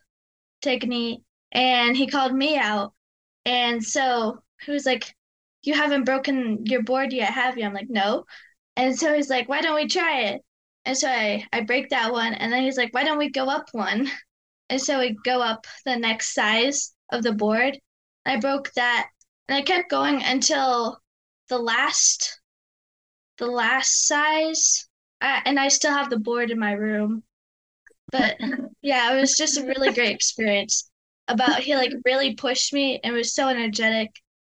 a 0.67 1.19
and 1.51 1.95
he 1.97 2.07
called 2.07 2.33
me 2.33 2.57
out, 2.57 2.93
and 3.45 3.83
so 3.83 4.39
he 4.61 4.71
was 4.71 4.85
like, 4.85 5.15
"You 5.63 5.73
haven't 5.73 6.05
broken 6.05 6.65
your 6.65 6.83
board 6.83 7.13
yet, 7.13 7.33
have 7.33 7.57
you?" 7.57 7.65
I'm 7.65 7.73
like, 7.73 7.89
"No." 7.89 8.25
And 8.77 8.97
so 8.97 9.13
he's 9.13 9.29
like, 9.29 9.49
why 9.49 9.61
don't 9.61 9.75
we 9.75 9.87
try 9.87 10.21
it? 10.21 10.45
And 10.85 10.97
so 10.97 11.09
I, 11.09 11.45
I 11.51 11.61
break 11.61 11.89
that 11.89 12.11
one. 12.13 12.33
And 12.35 12.53
then 12.53 12.63
he's 12.63 12.77
like, 12.77 12.93
why 12.93 13.03
don't 13.03 13.17
we 13.17 13.29
go 13.29 13.47
up 13.49 13.69
one? 13.73 14.09
And 14.69 14.81
so 14.81 14.99
we 14.99 15.17
go 15.23 15.41
up 15.41 15.65
the 15.85 15.95
next 15.95 16.33
size 16.33 16.93
of 17.09 17.23
the 17.23 17.31
board. 17.31 17.79
I 18.25 18.37
broke 18.37 18.73
that. 18.73 19.07
And 19.47 19.57
I 19.57 19.61
kept 19.61 19.89
going 19.89 20.21
until 20.21 20.99
the 21.47 21.57
last, 21.57 22.41
the 23.37 23.47
last 23.47 24.07
size. 24.07 24.89
I, 25.21 25.41
and 25.45 25.57
I 25.57 25.69
still 25.69 25.93
have 25.93 26.09
the 26.09 26.19
board 26.19 26.51
in 26.51 26.59
my 26.59 26.73
room. 26.73 27.23
But 28.11 28.37
yeah, 28.81 29.13
it 29.13 29.19
was 29.19 29.35
just 29.37 29.57
a 29.57 29.65
really 29.65 29.93
great 29.93 30.15
experience. 30.15 30.89
About 31.27 31.59
he 31.59 31.75
like 31.75 31.91
really 32.05 32.35
pushed 32.35 32.73
me 32.73 32.99
and 33.03 33.13
was 33.13 33.33
so 33.33 33.49
energetic 33.49 34.09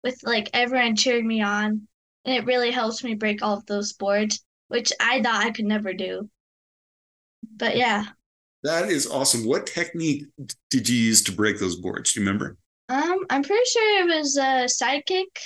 with 0.03 0.19
like 0.23 0.49
everyone 0.53 0.95
cheering 0.95 1.27
me 1.27 1.41
on 1.41 1.87
and 2.27 2.35
it 2.35 2.45
really 2.45 2.71
helps 2.71 3.03
me 3.03 3.15
break 3.15 3.41
all 3.41 3.57
of 3.57 3.65
those 3.65 3.93
boards, 3.93 4.43
which 4.67 4.91
I 4.99 5.21
thought 5.21 5.45
I 5.45 5.51
could 5.51 5.65
never 5.65 5.93
do. 5.93 6.29
But 7.55 7.77
yeah. 7.77 8.03
That 8.63 8.89
is 8.89 9.09
awesome. 9.09 9.45
What 9.45 9.65
technique 9.65 10.25
did 10.69 10.89
you 10.89 10.97
use 10.97 11.23
to 11.23 11.31
break 11.31 11.57
those 11.57 11.77
boards? 11.77 12.11
Do 12.11 12.19
you 12.19 12.25
remember? 12.25 12.57
Um, 12.89 13.19
I'm 13.29 13.43
pretty 13.43 13.63
sure 13.65 14.01
it 14.01 14.17
was 14.17 14.37
a 14.37 14.67
side 14.67 15.05
kick. 15.05 15.39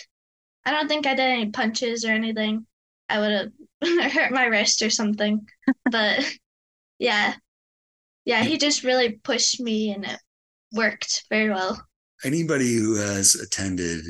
I 0.66 0.72
don't 0.72 0.88
think 0.88 1.06
I 1.06 1.14
did 1.14 1.22
any 1.22 1.50
punches 1.52 2.04
or 2.04 2.12
anything. 2.12 2.66
I 3.10 3.20
would 3.20 3.32
have 3.32 4.12
hurt 4.12 4.32
my 4.32 4.46
wrist 4.46 4.82
or 4.82 4.90
something. 4.90 5.46
but 5.90 6.28
yeah. 7.00 7.36
Yeah, 8.26 8.44
he 8.44 8.58
just 8.58 8.84
really 8.84 9.12
pushed 9.12 9.60
me 9.60 9.92
and 9.92 10.06
it 10.06 10.20
worked 10.74 11.26
very 11.30 11.50
well. 11.50 11.82
Anybody 12.24 12.76
who 12.76 12.96
has 12.96 13.36
attended 13.36 14.04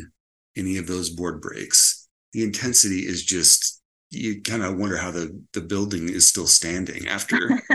any 0.57 0.77
of 0.77 0.87
those 0.87 1.09
board 1.09 1.41
breaks 1.41 2.01
the 2.33 2.43
intensity 2.43 2.99
is 2.99 3.23
just 3.23 3.81
you 4.09 4.41
kind 4.41 4.63
of 4.63 4.77
wonder 4.77 4.97
how 4.97 5.11
the 5.11 5.41
the 5.53 5.61
building 5.61 6.09
is 6.09 6.27
still 6.27 6.47
standing 6.47 7.07
after 7.07 7.49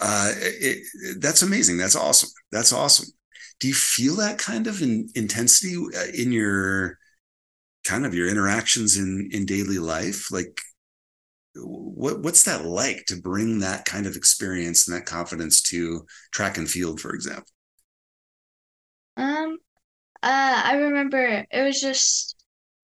uh 0.00 0.32
it, 0.36 0.84
that's 1.20 1.42
amazing. 1.42 1.76
That's 1.76 1.96
awesome. 1.96 2.30
That's 2.50 2.72
awesome. 2.72 3.08
Do 3.60 3.68
you 3.68 3.74
feel 3.74 4.16
that 4.16 4.38
kind 4.38 4.66
of 4.66 4.82
in, 4.82 5.08
intensity 5.14 5.76
uh, 5.76 6.06
in 6.12 6.32
your 6.32 6.98
kind 7.86 8.04
of 8.04 8.14
your 8.14 8.28
interactions 8.28 8.96
in 8.96 9.28
in 9.32 9.46
daily 9.46 9.78
life? 9.78 10.30
Like 10.30 10.60
what 11.56 12.20
what's 12.20 12.44
that 12.44 12.64
like 12.64 13.04
to 13.06 13.16
bring 13.16 13.60
that 13.60 13.84
kind 13.84 14.06
of 14.06 14.16
experience 14.16 14.88
and 14.88 14.96
that 14.96 15.06
confidence 15.06 15.62
to 15.62 16.04
track 16.32 16.58
and 16.58 16.68
field 16.70 17.00
for 17.00 17.14
example 17.14 17.46
um 19.16 19.56
uh 20.22 20.62
i 20.64 20.74
remember 20.76 21.46
it 21.50 21.62
was 21.62 21.80
just 21.80 22.34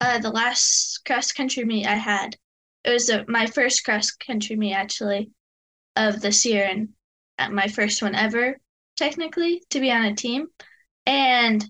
uh, 0.00 0.18
the 0.18 0.30
last 0.30 1.02
cross 1.04 1.32
country 1.32 1.64
meet 1.64 1.86
I 1.86 1.94
had. 1.94 2.36
It 2.84 2.90
was 2.90 3.10
my 3.28 3.46
first 3.46 3.84
cross 3.84 4.10
country 4.10 4.56
meet 4.56 4.72
actually 4.72 5.30
of 5.96 6.20
this 6.20 6.46
year 6.46 6.64
and 6.64 6.88
uh, 7.38 7.50
my 7.50 7.68
first 7.68 8.02
one 8.02 8.14
ever 8.14 8.58
technically 8.96 9.62
to 9.70 9.80
be 9.80 9.90
on 9.90 10.04
a 10.04 10.14
team. 10.14 10.46
And 11.06 11.64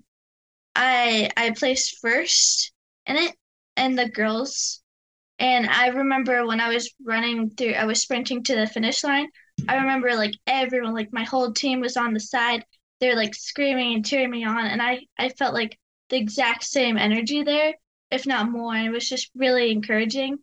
I 0.76 1.30
I 1.36 1.50
placed 1.50 1.98
first 2.00 2.72
in 3.06 3.16
it 3.16 3.34
and 3.76 3.98
the 3.98 4.08
girls. 4.08 4.79
And 5.40 5.68
I 5.68 5.88
remember 5.88 6.46
when 6.46 6.61
I 6.61 6.68
was 6.68 6.92
running 7.05 7.50
through 7.50 7.72
I 7.72 7.87
was 7.87 8.03
sprinting 8.03 8.44
to 8.44 8.55
the 8.55 8.66
finish 8.66 9.03
line. 9.03 9.26
I 9.68 9.76
remember 9.76 10.14
like 10.14 10.35
everyone 10.46 10.94
like 10.94 11.12
my 11.12 11.24
whole 11.24 11.53
team 11.53 11.81
was 11.81 11.96
on 11.96 12.12
the 12.12 12.20
side. 12.20 12.64
They're 13.00 13.16
like 13.16 13.35
screaming 13.35 13.94
and 13.94 14.07
cheering 14.07 14.31
me 14.31 14.44
on 14.44 14.66
and 14.66 14.81
I 14.81 15.00
I 15.18 15.31
felt 15.31 15.55
like 15.55 15.79
the 16.11 16.18
exact 16.18 16.64
same 16.64 16.96
energy 16.96 17.42
there 17.42 17.74
if 18.11 18.26
not 18.26 18.50
more. 18.50 18.74
And 18.74 18.87
it 18.87 18.90
was 18.90 19.09
just 19.09 19.31
really 19.35 19.70
encouraging. 19.70 20.38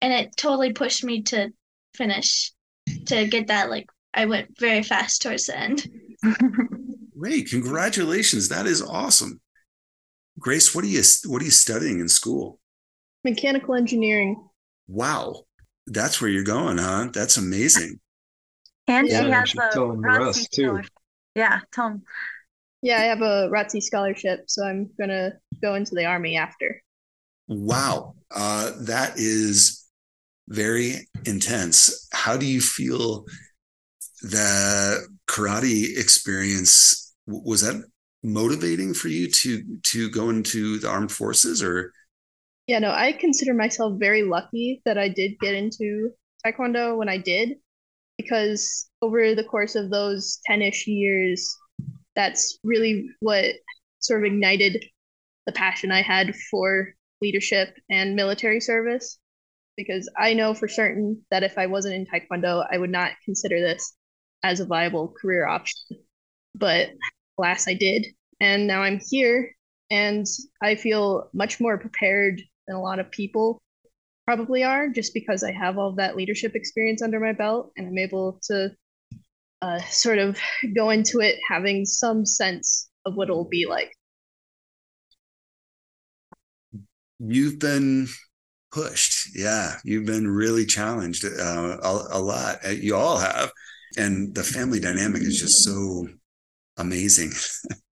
And 0.00 0.12
it 0.12 0.36
totally 0.36 0.72
pushed 0.72 1.04
me 1.04 1.22
to 1.24 1.50
finish, 1.94 2.52
to 3.06 3.26
get 3.26 3.48
that. 3.48 3.70
Like, 3.70 3.86
I 4.14 4.26
went 4.26 4.58
very 4.58 4.82
fast 4.82 5.22
towards 5.22 5.46
the 5.46 5.58
end. 5.58 5.88
Great. 7.18 7.48
Congratulations. 7.48 8.48
That 8.48 8.66
is 8.66 8.80
awesome. 8.80 9.40
Grace, 10.38 10.72
what 10.72 10.84
are 10.84 10.88
you 10.88 11.02
what 11.26 11.42
are 11.42 11.44
you 11.44 11.50
studying 11.50 11.98
in 11.98 12.08
school? 12.08 12.57
Mechanical 13.24 13.74
engineering. 13.74 14.48
Wow. 14.86 15.44
That's 15.86 16.20
where 16.20 16.30
you're 16.30 16.44
going, 16.44 16.78
huh? 16.78 17.08
That's 17.12 17.36
amazing. 17.36 18.00
And 18.86 19.08
yeah, 19.08 19.44
she 19.44 19.58
has 19.58 19.76
a 19.76 19.80
ROTC 19.80 20.50
too. 20.50 20.80
Yeah, 21.34 21.60
tell 21.72 21.90
them. 21.90 22.02
Yeah, 22.82 22.96
I 22.98 23.04
have 23.04 23.20
a 23.22 23.48
ROTC 23.50 23.82
scholarship, 23.82 24.44
so 24.46 24.64
I'm 24.64 24.90
gonna 24.98 25.32
go 25.60 25.74
into 25.74 25.94
the 25.94 26.06
army 26.06 26.36
after. 26.36 26.82
Wow, 27.48 28.14
uh, 28.34 28.72
that 28.82 29.14
is 29.16 29.86
very 30.48 31.08
intense. 31.26 32.08
How 32.12 32.36
do 32.36 32.46
you 32.46 32.60
feel 32.60 33.24
the 34.22 35.06
karate 35.28 35.98
experience 35.98 37.14
was 37.26 37.60
that 37.62 37.82
motivating 38.22 38.94
for 38.94 39.08
you 39.08 39.30
to 39.30 39.62
to 39.84 40.10
go 40.10 40.30
into 40.30 40.78
the 40.78 40.88
armed 40.88 41.12
forces 41.12 41.62
or 41.62 41.92
yeah 42.68 42.78
no 42.78 42.92
i 42.92 43.10
consider 43.10 43.52
myself 43.52 43.98
very 43.98 44.22
lucky 44.22 44.80
that 44.84 44.96
i 44.96 45.08
did 45.08 45.38
get 45.40 45.54
into 45.54 46.10
taekwondo 46.46 46.96
when 46.96 47.08
i 47.08 47.18
did 47.18 47.56
because 48.16 48.88
over 49.02 49.34
the 49.34 49.44
course 49.44 49.74
of 49.74 49.90
those 49.90 50.38
10ish 50.48 50.86
years 50.86 51.56
that's 52.14 52.58
really 52.62 53.08
what 53.20 53.46
sort 53.98 54.20
of 54.20 54.26
ignited 54.26 54.84
the 55.46 55.52
passion 55.52 55.90
i 55.90 56.02
had 56.02 56.36
for 56.50 56.94
leadership 57.20 57.74
and 57.90 58.14
military 58.14 58.60
service 58.60 59.18
because 59.78 60.10
I 60.18 60.34
know 60.34 60.54
for 60.54 60.66
certain 60.66 61.22
that 61.30 61.44
if 61.44 61.56
I 61.56 61.66
wasn't 61.66 61.94
in 61.94 62.04
Taekwondo, 62.04 62.66
I 62.70 62.76
would 62.76 62.90
not 62.90 63.12
consider 63.24 63.60
this 63.60 63.94
as 64.42 64.58
a 64.58 64.66
viable 64.66 65.14
career 65.18 65.46
option. 65.46 65.98
But 66.54 66.90
alas, 67.38 67.68
I 67.68 67.74
did. 67.74 68.06
And 68.40 68.66
now 68.66 68.82
I'm 68.82 69.00
here 69.08 69.52
and 69.88 70.26
I 70.60 70.74
feel 70.74 71.30
much 71.32 71.60
more 71.60 71.78
prepared 71.78 72.42
than 72.68 72.76
a 72.76 72.80
lot 72.80 73.00
of 73.00 73.10
people 73.10 73.60
probably 74.26 74.62
are 74.62 74.88
just 74.88 75.12
because 75.14 75.42
I 75.42 75.50
have 75.50 75.78
all 75.78 75.92
that 75.96 76.14
leadership 76.14 76.54
experience 76.54 77.02
under 77.02 77.18
my 77.18 77.32
belt 77.32 77.72
and 77.76 77.88
I'm 77.88 77.98
able 77.98 78.38
to 78.44 78.70
uh, 79.62 79.80
sort 79.90 80.18
of 80.18 80.38
go 80.76 80.90
into 80.90 81.20
it 81.20 81.36
having 81.50 81.84
some 81.84 82.24
sense 82.24 82.90
of 83.04 83.16
what 83.16 83.28
it'll 83.28 83.48
be 83.48 83.66
like. 83.66 83.90
you've 87.18 87.58
been 87.58 88.08
pushed. 88.72 89.36
Yeah, 89.36 89.74
you've 89.84 90.06
been 90.06 90.28
really 90.28 90.66
challenged 90.66 91.24
uh, 91.24 91.78
a, 91.82 92.04
a, 92.12 92.20
lot. 92.20 92.58
Uh, 92.64 92.70
you 92.70 92.96
all 92.96 93.18
have, 93.18 93.50
and 93.96 94.34
the 94.34 94.44
family 94.44 94.80
dynamic 94.80 95.22
is 95.22 95.40
just 95.40 95.64
so 95.64 96.08
amazing. 96.76 97.32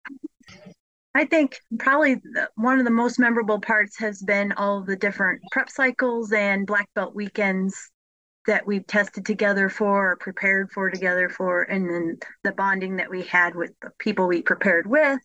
I 1.14 1.26
think 1.26 1.60
probably 1.78 2.16
the, 2.16 2.50
one 2.56 2.80
of 2.80 2.86
the 2.86 2.92
most 2.92 3.20
memorable 3.20 3.60
parts 3.60 3.98
has 4.00 4.22
been 4.22 4.54
all 4.54 4.84
the 4.84 4.96
different 4.96 5.42
prep 5.52 5.70
cycles 5.70 6.32
and 6.32 6.66
black 6.66 6.88
belt 6.96 7.14
weekends 7.14 7.76
that 8.48 8.66
we've 8.66 8.88
tested 8.88 9.26
together 9.26 9.70
for, 9.70 10.12
or 10.12 10.16
prepared 10.16 10.72
for 10.72 10.90
together 10.90 11.30
for, 11.30 11.64
and 11.64 11.90
then 11.90 12.18
the 12.44 12.54
bonding 12.54 12.96
that 12.96 13.10
we 13.10 13.24
had 13.24 13.56
with 13.56 13.72
the 13.82 13.92
people 14.00 14.28
we 14.28 14.42
prepared 14.42 14.88
with 14.88 15.20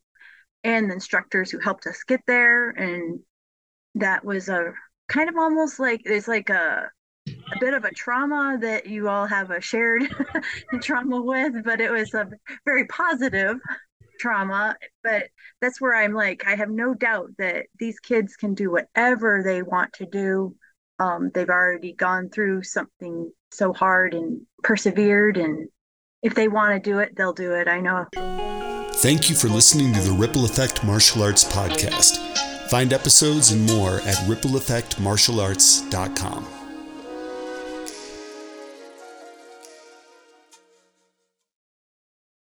and 0.64 0.90
the 0.90 0.94
instructors 0.94 1.50
who 1.50 1.60
helped 1.60 1.86
us 1.86 2.02
get 2.06 2.20
there 2.26 2.70
and 2.70 3.20
that 3.94 4.24
was 4.24 4.48
a 4.48 4.72
kind 5.08 5.28
of 5.28 5.36
almost 5.36 5.78
like 5.78 6.02
it's 6.04 6.28
like 6.28 6.50
a 6.50 6.90
a 7.28 7.58
bit 7.60 7.74
of 7.74 7.84
a 7.84 7.90
trauma 7.90 8.58
that 8.60 8.86
you 8.86 9.08
all 9.08 9.26
have 9.26 9.50
a 9.50 9.60
shared 9.60 10.02
trauma 10.82 11.20
with, 11.20 11.64
but 11.64 11.80
it 11.80 11.90
was 11.90 12.14
a 12.14 12.28
very 12.64 12.86
positive 12.86 13.56
trauma. 14.18 14.76
But 15.02 15.28
that's 15.60 15.80
where 15.80 15.94
I'm 15.94 16.14
like, 16.14 16.44
I 16.46 16.56
have 16.56 16.70
no 16.70 16.94
doubt 16.94 17.30
that 17.38 17.66
these 17.78 18.00
kids 18.00 18.36
can 18.36 18.54
do 18.54 18.70
whatever 18.70 19.42
they 19.44 19.62
want 19.62 19.92
to 19.94 20.06
do. 20.06 20.54
Um, 20.98 21.30
they've 21.34 21.48
already 21.48 21.92
gone 21.92 22.30
through 22.30 22.62
something 22.62 23.30
so 23.50 23.72
hard 23.72 24.14
and 24.14 24.42
persevered, 24.62 25.36
and 25.36 25.68
if 26.22 26.34
they 26.34 26.48
want 26.48 26.72
to 26.72 26.80
do 26.90 27.00
it, 27.00 27.14
they'll 27.16 27.34
do 27.34 27.52
it. 27.52 27.68
I 27.68 27.80
know. 27.80 28.06
Thank 28.94 29.28
you 29.28 29.36
for 29.36 29.48
listening 29.48 29.92
to 29.92 30.00
the 30.00 30.12
Ripple 30.12 30.46
Effect 30.46 30.82
Martial 30.82 31.22
Arts 31.22 31.44
Podcast. 31.44 32.16
Find 32.70 32.94
episodes 32.94 33.52
and 33.52 33.66
more 33.66 33.96
at 34.00 34.16
rippleeffectmartialarts.com. 34.26 36.55